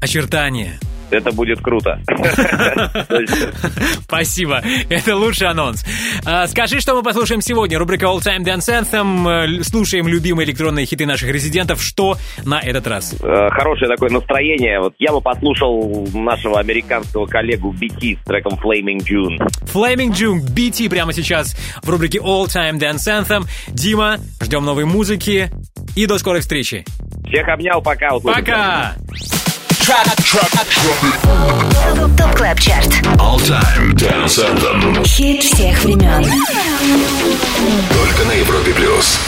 очертания. 0.01 0.81
Это 1.11 1.33
будет 1.33 1.61
круто. 1.61 2.01
Спасибо. 4.03 4.63
Это 4.89 5.17
лучший 5.17 5.49
анонс. 5.49 5.85
А, 6.25 6.47
скажи, 6.47 6.81
что 6.81 6.95
мы 6.95 7.03
послушаем 7.03 7.41
сегодня. 7.41 7.79
Рубрика 7.79 8.07
All 8.07 8.19
Time 8.19 8.41
Dance 8.45 8.69
Anthem. 8.69 9.61
Э, 9.61 9.63
Слушаем 9.63 10.09
любимые 10.09 10.47
электронные 10.47 10.87
хиты 10.87 11.07
наших 11.07 11.31
резидентов. 11.31 11.83
Что 11.83 12.17
на 12.45 12.61
этот 12.61 12.87
раз? 12.87 13.15
Э, 13.23 13.49
Хорошее 13.51 13.89
такое 13.89 14.11
настроение. 14.11 14.81
Вот 14.81 14.95
я 14.99 15.13
бы 15.13 15.21
послушал 15.21 16.09
нашего 16.15 16.59
американского 16.61 17.27
коллегу 17.27 17.73
BT 17.73 18.19
с 18.21 18.25
треком 18.25 18.55
Flaming 18.63 18.99
June. 18.99 19.39
Flaming 19.73 20.11
June, 20.13 20.41
BT 20.41 20.89
прямо 20.89 21.13
сейчас 21.13 21.57
в 21.83 21.89
рубрике 21.91 22.19
All 22.19 22.47
Time 22.47 22.79
Dance 22.79 23.07
Anthem. 23.25 23.45
Дима, 23.69 24.19
ждем 24.43 24.65
новой 24.65 24.85
музыки. 24.85 25.51
И 25.97 26.07
до 26.07 26.19
скорой 26.19 26.41
встречи. 26.41 26.85
Всех 27.29 27.49
обнял, 27.49 27.83
пока. 27.83 28.15
услышимся. 28.17 28.41
Пока! 28.41 29.50
Top 32.17 32.37
Club 32.37 32.61
Chart. 32.61 32.93
All 33.19 33.41
Time 33.41 33.93
Dance 33.95 34.39
Anthem. 34.39 35.05
Хит 35.05 35.43
всех 35.43 35.83
времен. 35.83 36.25
Только 37.93 38.25
на 38.25 38.33
Европе 38.33 38.73
плюс. 38.73 39.19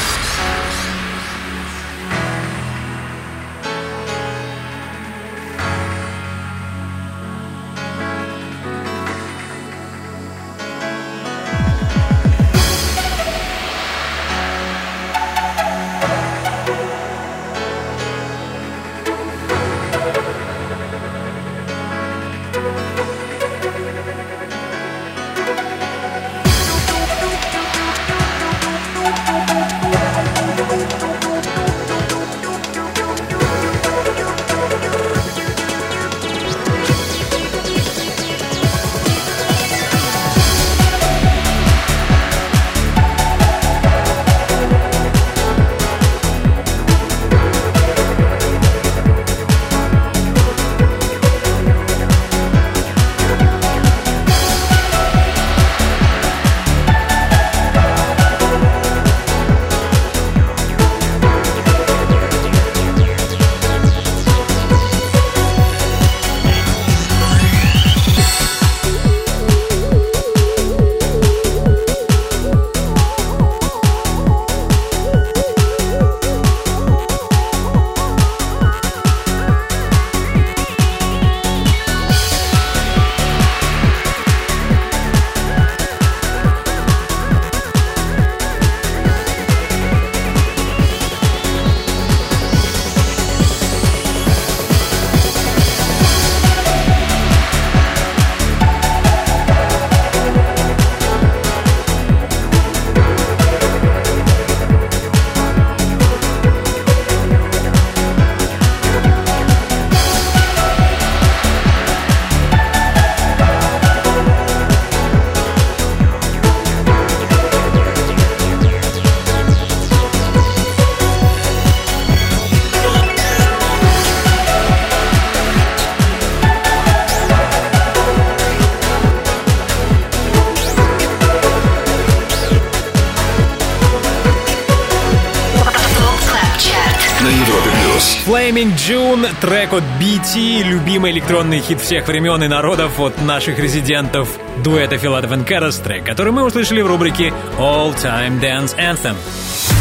На 137.22 137.28
Европе 137.28 137.70
плюс. 137.84 138.18
Flaming 138.26 138.74
June, 138.74 139.28
трек 139.40 139.72
от 139.72 139.84
BT, 140.00 140.64
любимый 140.64 141.12
электронный 141.12 141.60
хит 141.60 141.80
всех 141.80 142.08
времен 142.08 142.42
и 142.42 142.48
народов 142.48 142.98
от 142.98 143.22
наших 143.22 143.60
резидентов 143.60 144.28
дуэта 144.64 144.98
Филатов 144.98 145.30
и 145.30 145.44
Карас, 145.44 145.76
трек, 145.78 146.04
который 146.04 146.32
мы 146.32 146.44
услышали 146.44 146.80
в 146.80 146.88
рубрике 146.88 147.32
All 147.58 147.94
Time 147.94 148.40
Dance 148.40 148.76
Anthem. 148.76 149.14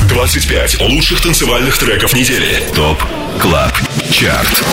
25 0.10 0.82
лучших 0.82 1.22
танцевальных 1.22 1.80
треков 1.80 2.14
недели. 2.14 2.62
Top 2.76 3.02
Club 3.40 3.71
Chart. 4.12 4.64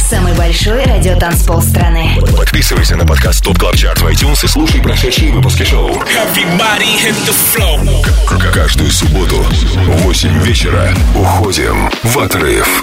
Самый 0.00 0.34
большой 0.34 0.84
радиотанцпол 0.84 1.60
страны. 1.62 2.16
Подписывайся 2.36 2.96
на 2.96 3.04
подкаст 3.06 3.42
Top 3.44 3.58
Club 3.58 3.76
Chart 3.76 4.00
в 4.00 4.06
iTunes 4.06 4.44
и 4.44 4.48
слушай 4.48 4.80
прошедшие 4.80 5.32
выпуски 5.32 5.64
шоу. 5.64 5.90
Everybody 5.90 6.96
hit 7.02 7.14
the 7.26 7.34
flow. 7.54 8.04
К- 8.26 8.52
Каждую 8.52 8.90
субботу 8.90 9.36
в 9.42 10.02
8 10.02 10.38
вечера 10.42 10.94
уходим 11.14 11.90
в 12.04 12.18
отрыв. 12.18 12.82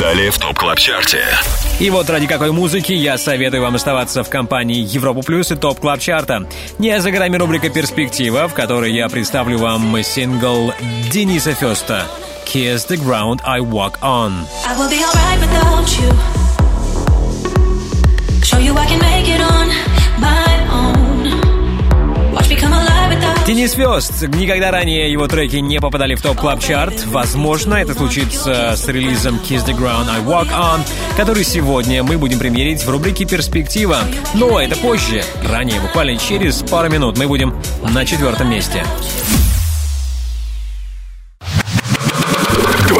Далее 0.00 0.30
в 0.30 0.38
TOP 0.38 0.56
Club 0.58 0.78
Chart 0.78 1.11
е. 1.11 1.24
И 1.78 1.90
вот 1.90 2.08
ради 2.08 2.26
какой 2.26 2.52
музыки 2.52 2.92
я 2.92 3.18
советую 3.18 3.62
вам 3.62 3.74
оставаться 3.74 4.22
в 4.24 4.30
компании 4.30 4.78
Европа 4.80 5.20
Плюс 5.22 5.50
и 5.50 5.56
TOP 5.56 5.80
Club 5.80 6.00
Chart 6.00 6.33
а. 6.33 6.46
Не 6.78 7.00
за 7.00 7.10
горами 7.10 7.36
рубрика 7.36 7.68
«Перспектива», 7.68 8.48
в 8.48 8.54
которой 8.54 8.92
я 8.92 9.08
представлю 9.08 9.58
вам 9.58 10.02
сингл 10.02 10.72
Дениса 11.10 11.54
First 11.54 11.97
а 11.97 12.06
«Kiss 12.52 12.84
the 12.84 12.96
ground 12.96 13.40
I 13.44 13.60
walk 13.60 14.02
on». 14.02 14.44
I 14.66 14.76
will 14.76 14.90
be 14.90 14.98
alright 15.04 15.38
without 15.38 15.86
you. 16.00 16.10
Show 18.42 18.58
you 18.58 18.74
I 18.76 18.86
can 18.86 18.98
make 18.98 19.28
it 19.28 19.40
on 19.40 19.68
my 20.18 20.50
own. 20.68 22.32
Watch 22.32 22.50
me 22.50 22.56
come 22.56 22.72
alive 22.72 23.14
without 23.14 23.46
Денис 23.46 23.70
звезд. 23.70 24.22
Никогда 24.34 24.72
ранее 24.72 25.12
его 25.12 25.28
треки 25.28 25.58
не 25.58 25.78
попадали 25.78 26.16
в 26.16 26.22
топ 26.22 26.38
клаб 26.38 26.60
чарт 26.60 27.04
Возможно, 27.06 27.74
это 27.74 27.94
случится 27.94 28.74
с 28.74 28.84
релизом 28.88 29.36
Kiss 29.48 29.64
the 29.64 29.72
Ground 29.72 30.10
I 30.10 30.20
Walk 30.20 30.48
On, 30.50 30.80
который 31.16 31.44
сегодня 31.44 32.02
мы 32.02 32.18
будем 32.18 32.40
премьерить 32.40 32.82
в 32.82 32.90
рубрике 32.90 33.26
«Перспектива». 33.26 33.98
Но 34.34 34.60
это 34.60 34.74
позже. 34.74 35.22
Ранее, 35.48 35.80
буквально 35.80 36.16
через 36.16 36.64
пару 36.64 36.90
минут, 36.90 37.16
мы 37.16 37.28
будем 37.28 37.54
на 37.88 38.04
четвертом 38.04 38.50
месте. 38.50 38.84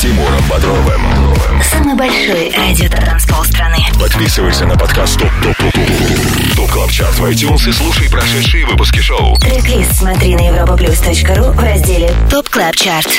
Тимуром 0.00 0.42
Бодровым 0.48 1.62
Самый 1.62 1.94
большой 1.94 2.50
радиотанцпол 2.56 3.44
страны. 3.44 3.76
Подписывайся 4.00 4.64
на 4.64 4.74
подкаст 4.74 5.18
TOP 5.18 5.28
TOP 5.42 5.56
TOP 5.58 5.72
TOP 5.74 6.56
TOP 6.56 6.70
CLUB 6.70 6.90
CHART 6.90 7.18
в 7.18 7.24
iTunes 7.26 7.68
и 7.68 7.72
слушай 7.72 8.08
прошедшие 8.08 8.64
выпуски 8.64 9.00
шоу 9.00 9.36
Трек-лист 9.36 9.92
смотри 9.98 10.36
на 10.36 10.48
europaplus.ru 10.48 11.52
в 11.52 11.60
разделе 11.62 12.14
TOP 12.30 12.48
Club 12.48 12.76
Chart. 12.76 13.10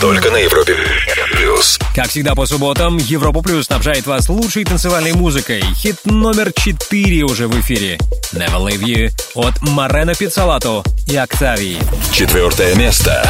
Только 0.00 0.30
на 0.30 0.38
Европе 0.38 0.74
Плюс 1.32 1.78
Как 1.94 2.08
всегда 2.08 2.34
по 2.34 2.46
субботам, 2.46 2.96
Европа 2.96 3.42
Плюс 3.42 3.66
снабжает 3.66 4.06
вас 4.06 4.30
лучшей 4.30 4.64
танцевальной 4.64 5.12
музыкой. 5.12 5.62
Хит 5.74 5.96
номер 6.06 6.50
4 6.50 7.24
уже 7.24 7.46
в 7.46 7.60
эфире. 7.60 7.98
Never 8.32 8.66
Leave 8.66 8.80
You 8.80 9.10
от 9.34 9.60
Марена 9.60 10.14
Пиццалато 10.14 10.82
и 11.06 11.14
Октавии. 11.14 11.76
Четвертое 12.10 12.74
место 12.76 13.22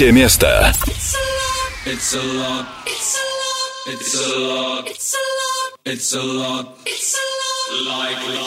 Третье 0.00 0.14
место. 0.14 0.72
It's 1.84 2.14
a 2.14 2.22
lot. 2.22 2.66
It's 2.86 3.18
a 4.16 4.38
lot. 4.38 4.86
It's 4.86 5.14
a 5.14 5.18
lot. 5.28 5.76
It's 5.84 6.14
a 6.14 6.22
lot. 6.22 6.78
It's 6.86 7.14
a 7.14 7.84
lot. 7.84 8.08
Like. 8.08 8.39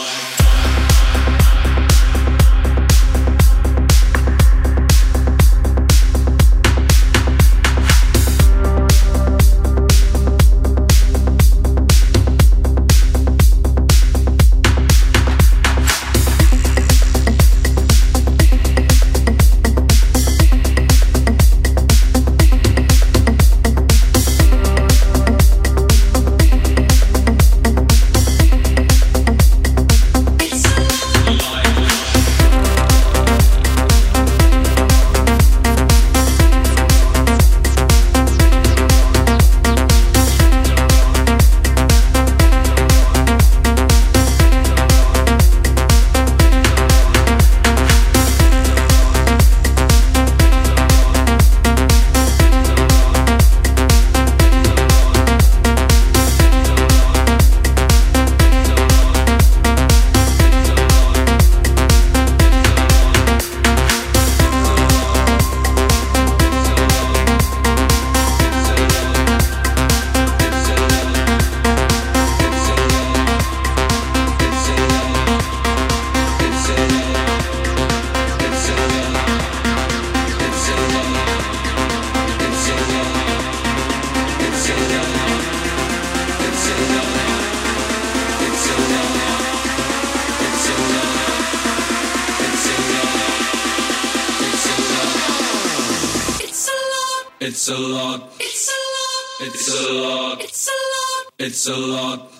It's 101.45 101.67
a 101.67 101.75
lot. 101.75 102.32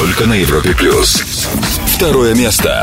Только 0.00 0.24
на 0.24 0.32
Европе 0.32 0.74
плюс. 0.74 1.22
Второе 1.86 2.34
место. 2.34 2.82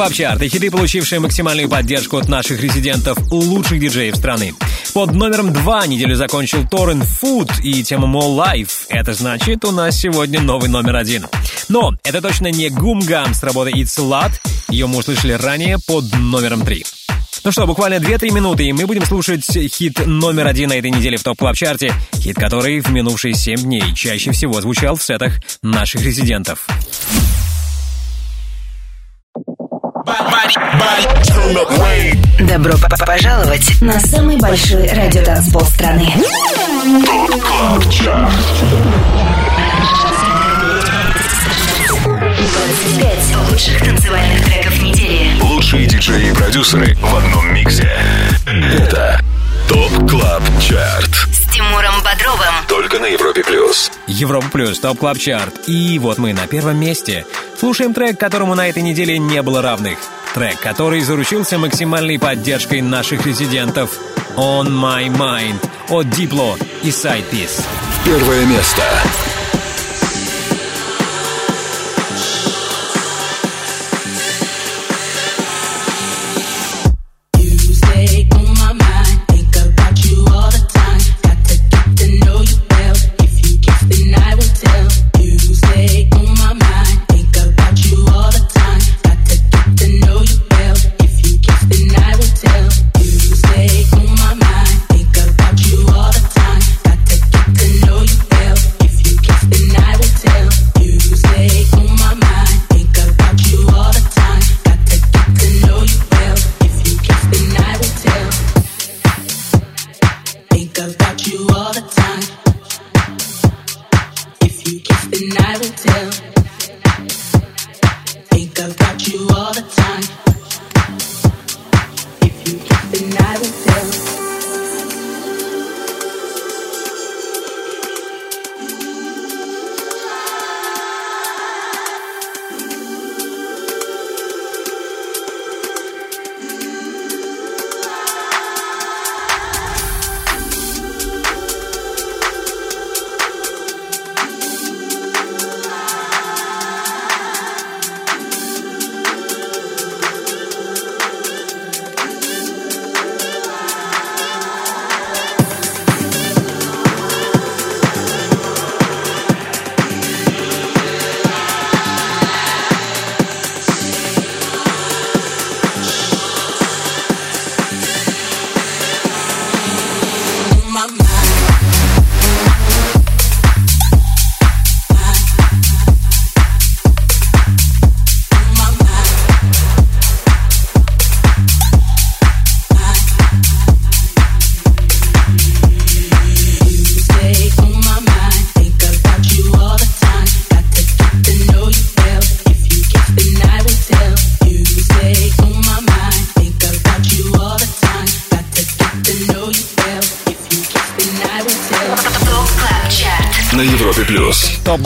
ТОП 0.00 0.06
Клаб 0.06 0.12
Чарт 0.12 0.42
и 0.42 0.48
хиты, 0.48 0.70
получившие 0.70 1.20
максимальную 1.20 1.68
поддержку 1.68 2.16
от 2.16 2.28
наших 2.28 2.60
резидентов, 2.62 3.18
лучших 3.30 3.80
диджеев 3.80 4.16
страны. 4.16 4.54
Под 4.94 5.12
номером 5.12 5.52
два 5.52 5.86
неделю 5.86 6.16
закончил 6.16 6.66
Torren 6.66 7.02
Foot 7.02 7.62
и 7.62 7.82
тема 7.82 8.08
More 8.08 8.34
Life. 8.34 8.86
Это 8.88 9.14
значит, 9.14 9.64
у 9.64 9.72
нас 9.72 9.98
сегодня 9.98 10.40
новый 10.40 10.68
номер 10.68 10.96
один. 10.96 11.26
Но 11.68 11.92
это 12.02 12.22
точно 12.22 12.50
не 12.50 12.70
Goom 12.70 13.07
Gum 13.07 13.34
с 13.34 13.42
работы 13.42 13.70
It's 13.72 13.98
Lot. 13.98 14.32
Ее 14.70 14.86
мы 14.86 14.98
услышали 14.98 15.32
ранее 15.32 15.78
под 15.86 16.04
номером 16.14 16.64
три. 16.64 16.84
Ну 17.44 17.52
что, 17.52 17.66
буквально 17.66 17.96
2-3 17.96 18.32
минуты, 18.32 18.64
и 18.64 18.72
мы 18.72 18.86
будем 18.86 19.04
слушать 19.04 19.46
хит 19.46 20.06
номер 20.06 20.46
один 20.46 20.70
на 20.70 20.74
этой 20.74 20.90
неделе 20.90 21.16
в 21.16 21.22
TOP 21.22 21.38
Club 21.38 21.56
Chart 21.56 21.82
е. 21.82 21.92
Хит, 22.16 22.36
который 22.36 22.80
в 22.80 22.90
минувшие 22.90 23.34
7 23.34 23.56
дней 23.60 23.94
чаще 23.94 24.32
всего 24.32 24.60
звучал 24.60 24.96
в 24.96 25.02
сетах 25.02 25.34
наших 25.62 26.02
резидентов. 26.02 26.66
Добро 32.40 32.74
пожаловать 33.06 33.80
на 33.80 34.00
самый 34.00 34.38
большой 34.38 34.88
радиотанцпол 34.88 35.62
страны. 35.62 36.12
Пять 42.98 43.36
лучших 43.50 43.78
танцевальных 43.84 44.44
треков 44.44 44.82
недели. 44.82 45.40
Лучшие 45.42 45.86
диджеи 45.86 46.30
и 46.30 46.34
продюсеры 46.34 46.94
в 46.96 47.14
одном 47.14 47.52
миксе. 47.54 47.90
Это 48.46 49.20
ТОП 49.68 50.10
КЛАБ 50.10 50.42
ЧАРТ 50.60 51.10
с 51.30 51.52
Тимуром 51.52 52.02
Бодровым. 52.02 52.54
Только 52.68 52.98
на 52.98 53.06
Европе 53.06 53.44
Плюс. 53.44 53.90
Европа 54.06 54.48
Плюс, 54.50 54.80
ТОП 54.80 54.98
КЛАБ 54.98 55.18
ЧАРТ. 55.18 55.68
И 55.68 55.98
вот 55.98 56.18
мы 56.18 56.32
на 56.32 56.46
первом 56.46 56.78
месте. 56.78 57.24
Слушаем 57.60 57.92
трек, 57.92 58.18
которому 58.18 58.54
на 58.54 58.70
этой 58.70 58.82
неделе 58.82 59.18
не 59.18 59.42
было 59.42 59.60
равных. 59.60 59.98
Трек, 60.32 60.58
который 60.60 61.02
заручился 61.02 61.58
максимальной 61.58 62.18
поддержкой 62.18 62.80
наших 62.80 63.26
резидентов. 63.26 63.98
On 64.34 64.66
My 64.66 65.08
Mind 65.08 65.62
от 65.90 66.06
Diplo 66.06 66.58
и 66.82 66.88
Side 66.88 67.30
Piece. 67.30 67.62
Первое 68.02 68.46
место. 68.46 68.82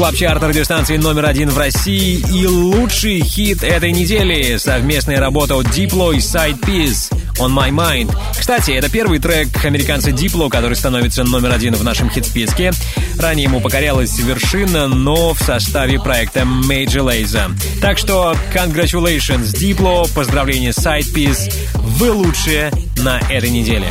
клаб-чарт 0.04 0.42
радиостанции 0.42 0.98
номер 0.98 1.24
один 1.24 1.48
в 1.48 1.56
России 1.56 2.22
и 2.30 2.46
лучший 2.46 3.22
хит 3.22 3.62
этой 3.62 3.90
недели. 3.90 4.58
Совместная 4.58 5.18
работа 5.18 5.56
от 5.56 5.64
Diplo 5.68 6.14
и 6.14 6.18
Side 6.18 6.60
Piece 6.60 7.10
On 7.38 7.50
My 7.50 7.70
Mind. 7.70 8.14
Кстати, 8.38 8.72
это 8.72 8.90
первый 8.90 9.18
трек 9.18 9.48
американца 9.64 10.10
Diplo, 10.10 10.50
который 10.50 10.76
становится 10.76 11.24
номер 11.24 11.52
один 11.52 11.74
в 11.74 11.82
нашем 11.82 12.10
хит-списке. 12.10 12.72
Ранее 13.18 13.44
ему 13.44 13.62
покорялась 13.62 14.18
вершина, 14.18 14.88
но 14.88 15.32
в 15.32 15.38
составе 15.40 15.98
проекта 15.98 16.40
Major 16.40 17.00
Lazer. 17.00 17.52
Так 17.80 17.96
что 17.96 18.36
congratulations 18.54 19.54
Diplo, 19.54 20.06
поздравления 20.14 20.72
Side 20.72 21.14
Piece. 21.14 21.50
Вы 21.76 22.12
лучшие 22.12 22.70
на 22.98 23.20
этой 23.30 23.48
неделе. 23.48 23.86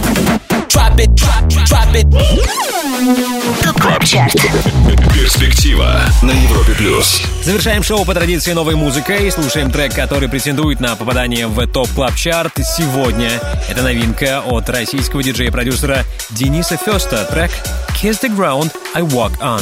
Drop 0.69 0.95
it, 0.95 1.10
drop, 1.15 1.48
drop 1.48 1.91
it. 1.95 2.73
TOP 3.04 4.06
CHART 4.06 4.34
Перспектива 5.14 6.00
на 6.22 6.32
Европе 6.32 6.72
Плюс 6.78 7.22
Завершаем 7.44 7.84
шоу 7.84 8.06
по 8.06 8.14
традиции 8.14 8.54
новой 8.54 8.76
музыкой 8.76 9.28
и 9.28 9.32
слушаем 9.32 9.72
трек, 9.72 9.94
который 9.94 10.30
претендует 10.30 10.80
на 10.80 10.96
попадание 10.96 11.48
в 11.48 11.68
TOP 11.68 11.90
Club 11.90 12.16
Chart 12.16 12.54
сегодня. 12.64 13.30
Это 13.70 13.84
новинка 13.84 14.42
от 14.46 14.70
российского 14.70 15.22
диджея-продюсера 15.22 16.06
Дениса 16.30 16.78
First 16.78 17.12
а, 17.12 17.26
трек 17.26 17.52
«Kiss 18.02 18.22
the 18.22 18.34
Ground 18.34 18.72
I 18.96 19.02
Walk 19.02 19.38
On». 19.42 19.62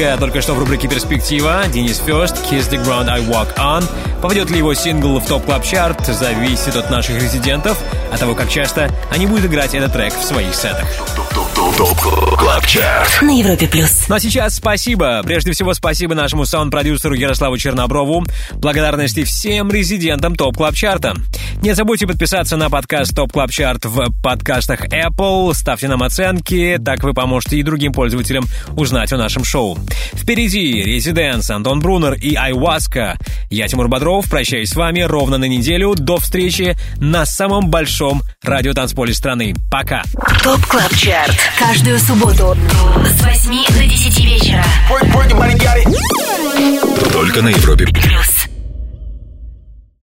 новинка 0.00 0.16
только 0.18 0.40
что 0.40 0.54
в 0.54 0.58
рубрике 0.58 0.88
«Перспектива». 0.88 1.62
Денис 1.72 2.00
First, 2.04 2.36
«Kiss 2.50 2.70
the 2.70 2.82
Ground 2.82 3.08
I 3.08 3.20
Walk 3.20 3.54
On». 3.56 3.84
Попадет 4.22 4.50
ли 4.50 4.58
его 4.58 4.74
сингл 4.74 5.18
в 5.18 5.26
TOP 5.26 5.44
Club 5.44 5.64
Chart 5.64 6.06
зависит 6.06 6.76
от 6.76 6.90
наших 6.90 7.22
резидентов, 7.22 7.78
от 8.12 8.20
того, 8.20 8.34
как 8.34 8.48
часто 8.48 8.90
они 9.10 9.26
будут 9.26 9.46
играть 9.46 9.74
этот 9.74 9.92
трек 9.92 10.14
в 10.14 10.22
своих 10.22 10.54
сетах. 10.54 10.86
На 13.22 13.38
Европе 13.38 13.66
плюс. 13.66 14.06
Ну 14.08 14.14
а 14.14 14.20
сейчас 14.20 14.56
спасибо. 14.56 15.22
Прежде 15.24 15.52
всего 15.52 15.74
спасибо 15.74 16.14
нашему 16.14 16.44
саунд-продюсеру 16.44 17.14
Ярославу 17.14 17.56
Черноброву. 17.58 18.24
Благодарности 18.52 19.24
всем 19.24 19.70
резидентам 19.70 20.34
TOP 20.34 20.56
Club 20.56 20.74
Chart 20.74 21.03
а. 21.03 21.14
Не 21.62 21.74
забудьте 21.74 22.06
подписаться 22.06 22.56
на 22.56 22.70
подкаст 22.70 23.14
TOP 23.14 23.32
Club 23.32 23.50
Chart 23.50 23.84
в 23.84 24.10
подкастах 24.22 24.86
Apple. 24.86 25.52
Ставьте 25.52 25.88
нам 25.88 26.02
оценки, 26.02 26.80
так 26.82 27.02
вы 27.02 27.12
поможете 27.12 27.58
и 27.58 27.62
другим 27.62 27.92
пользователям 27.92 28.46
узнать 28.76 29.12
о 29.12 29.18
нашем 29.18 29.44
шоу. 29.44 29.78
Впереди 30.14 30.82
ResiDANCE, 30.82 31.50
Антон 31.50 31.80
Брунер 31.80 32.14
и 32.14 32.34
Айваска. 32.34 33.18
Я 33.50 33.68
Тимур 33.68 33.88
Бодров, 33.88 34.28
прощаюсь 34.30 34.70
с 34.70 34.74
вами 34.74 35.00
ровно 35.00 35.36
на 35.36 35.44
неделю. 35.44 35.94
До 35.94 36.16
встречи 36.16 36.78
на 36.96 37.26
самом 37.26 37.68
большом 37.68 38.22
радиотанцполе 38.42 39.12
страны. 39.12 39.54
Пока. 39.70 40.02
TOP 40.42 40.64
Club 40.66 40.94
Chart. 40.96 41.36
Каждую 41.58 41.98
субботу 41.98 42.56
с 43.04 43.22
8 43.22 43.66
до 43.74 43.84
10 43.84 44.24
вечера. 44.24 44.64
Только 47.12 47.42
на 47.42 47.48
Европе. 47.48 47.86
Плюс. 47.86 48.49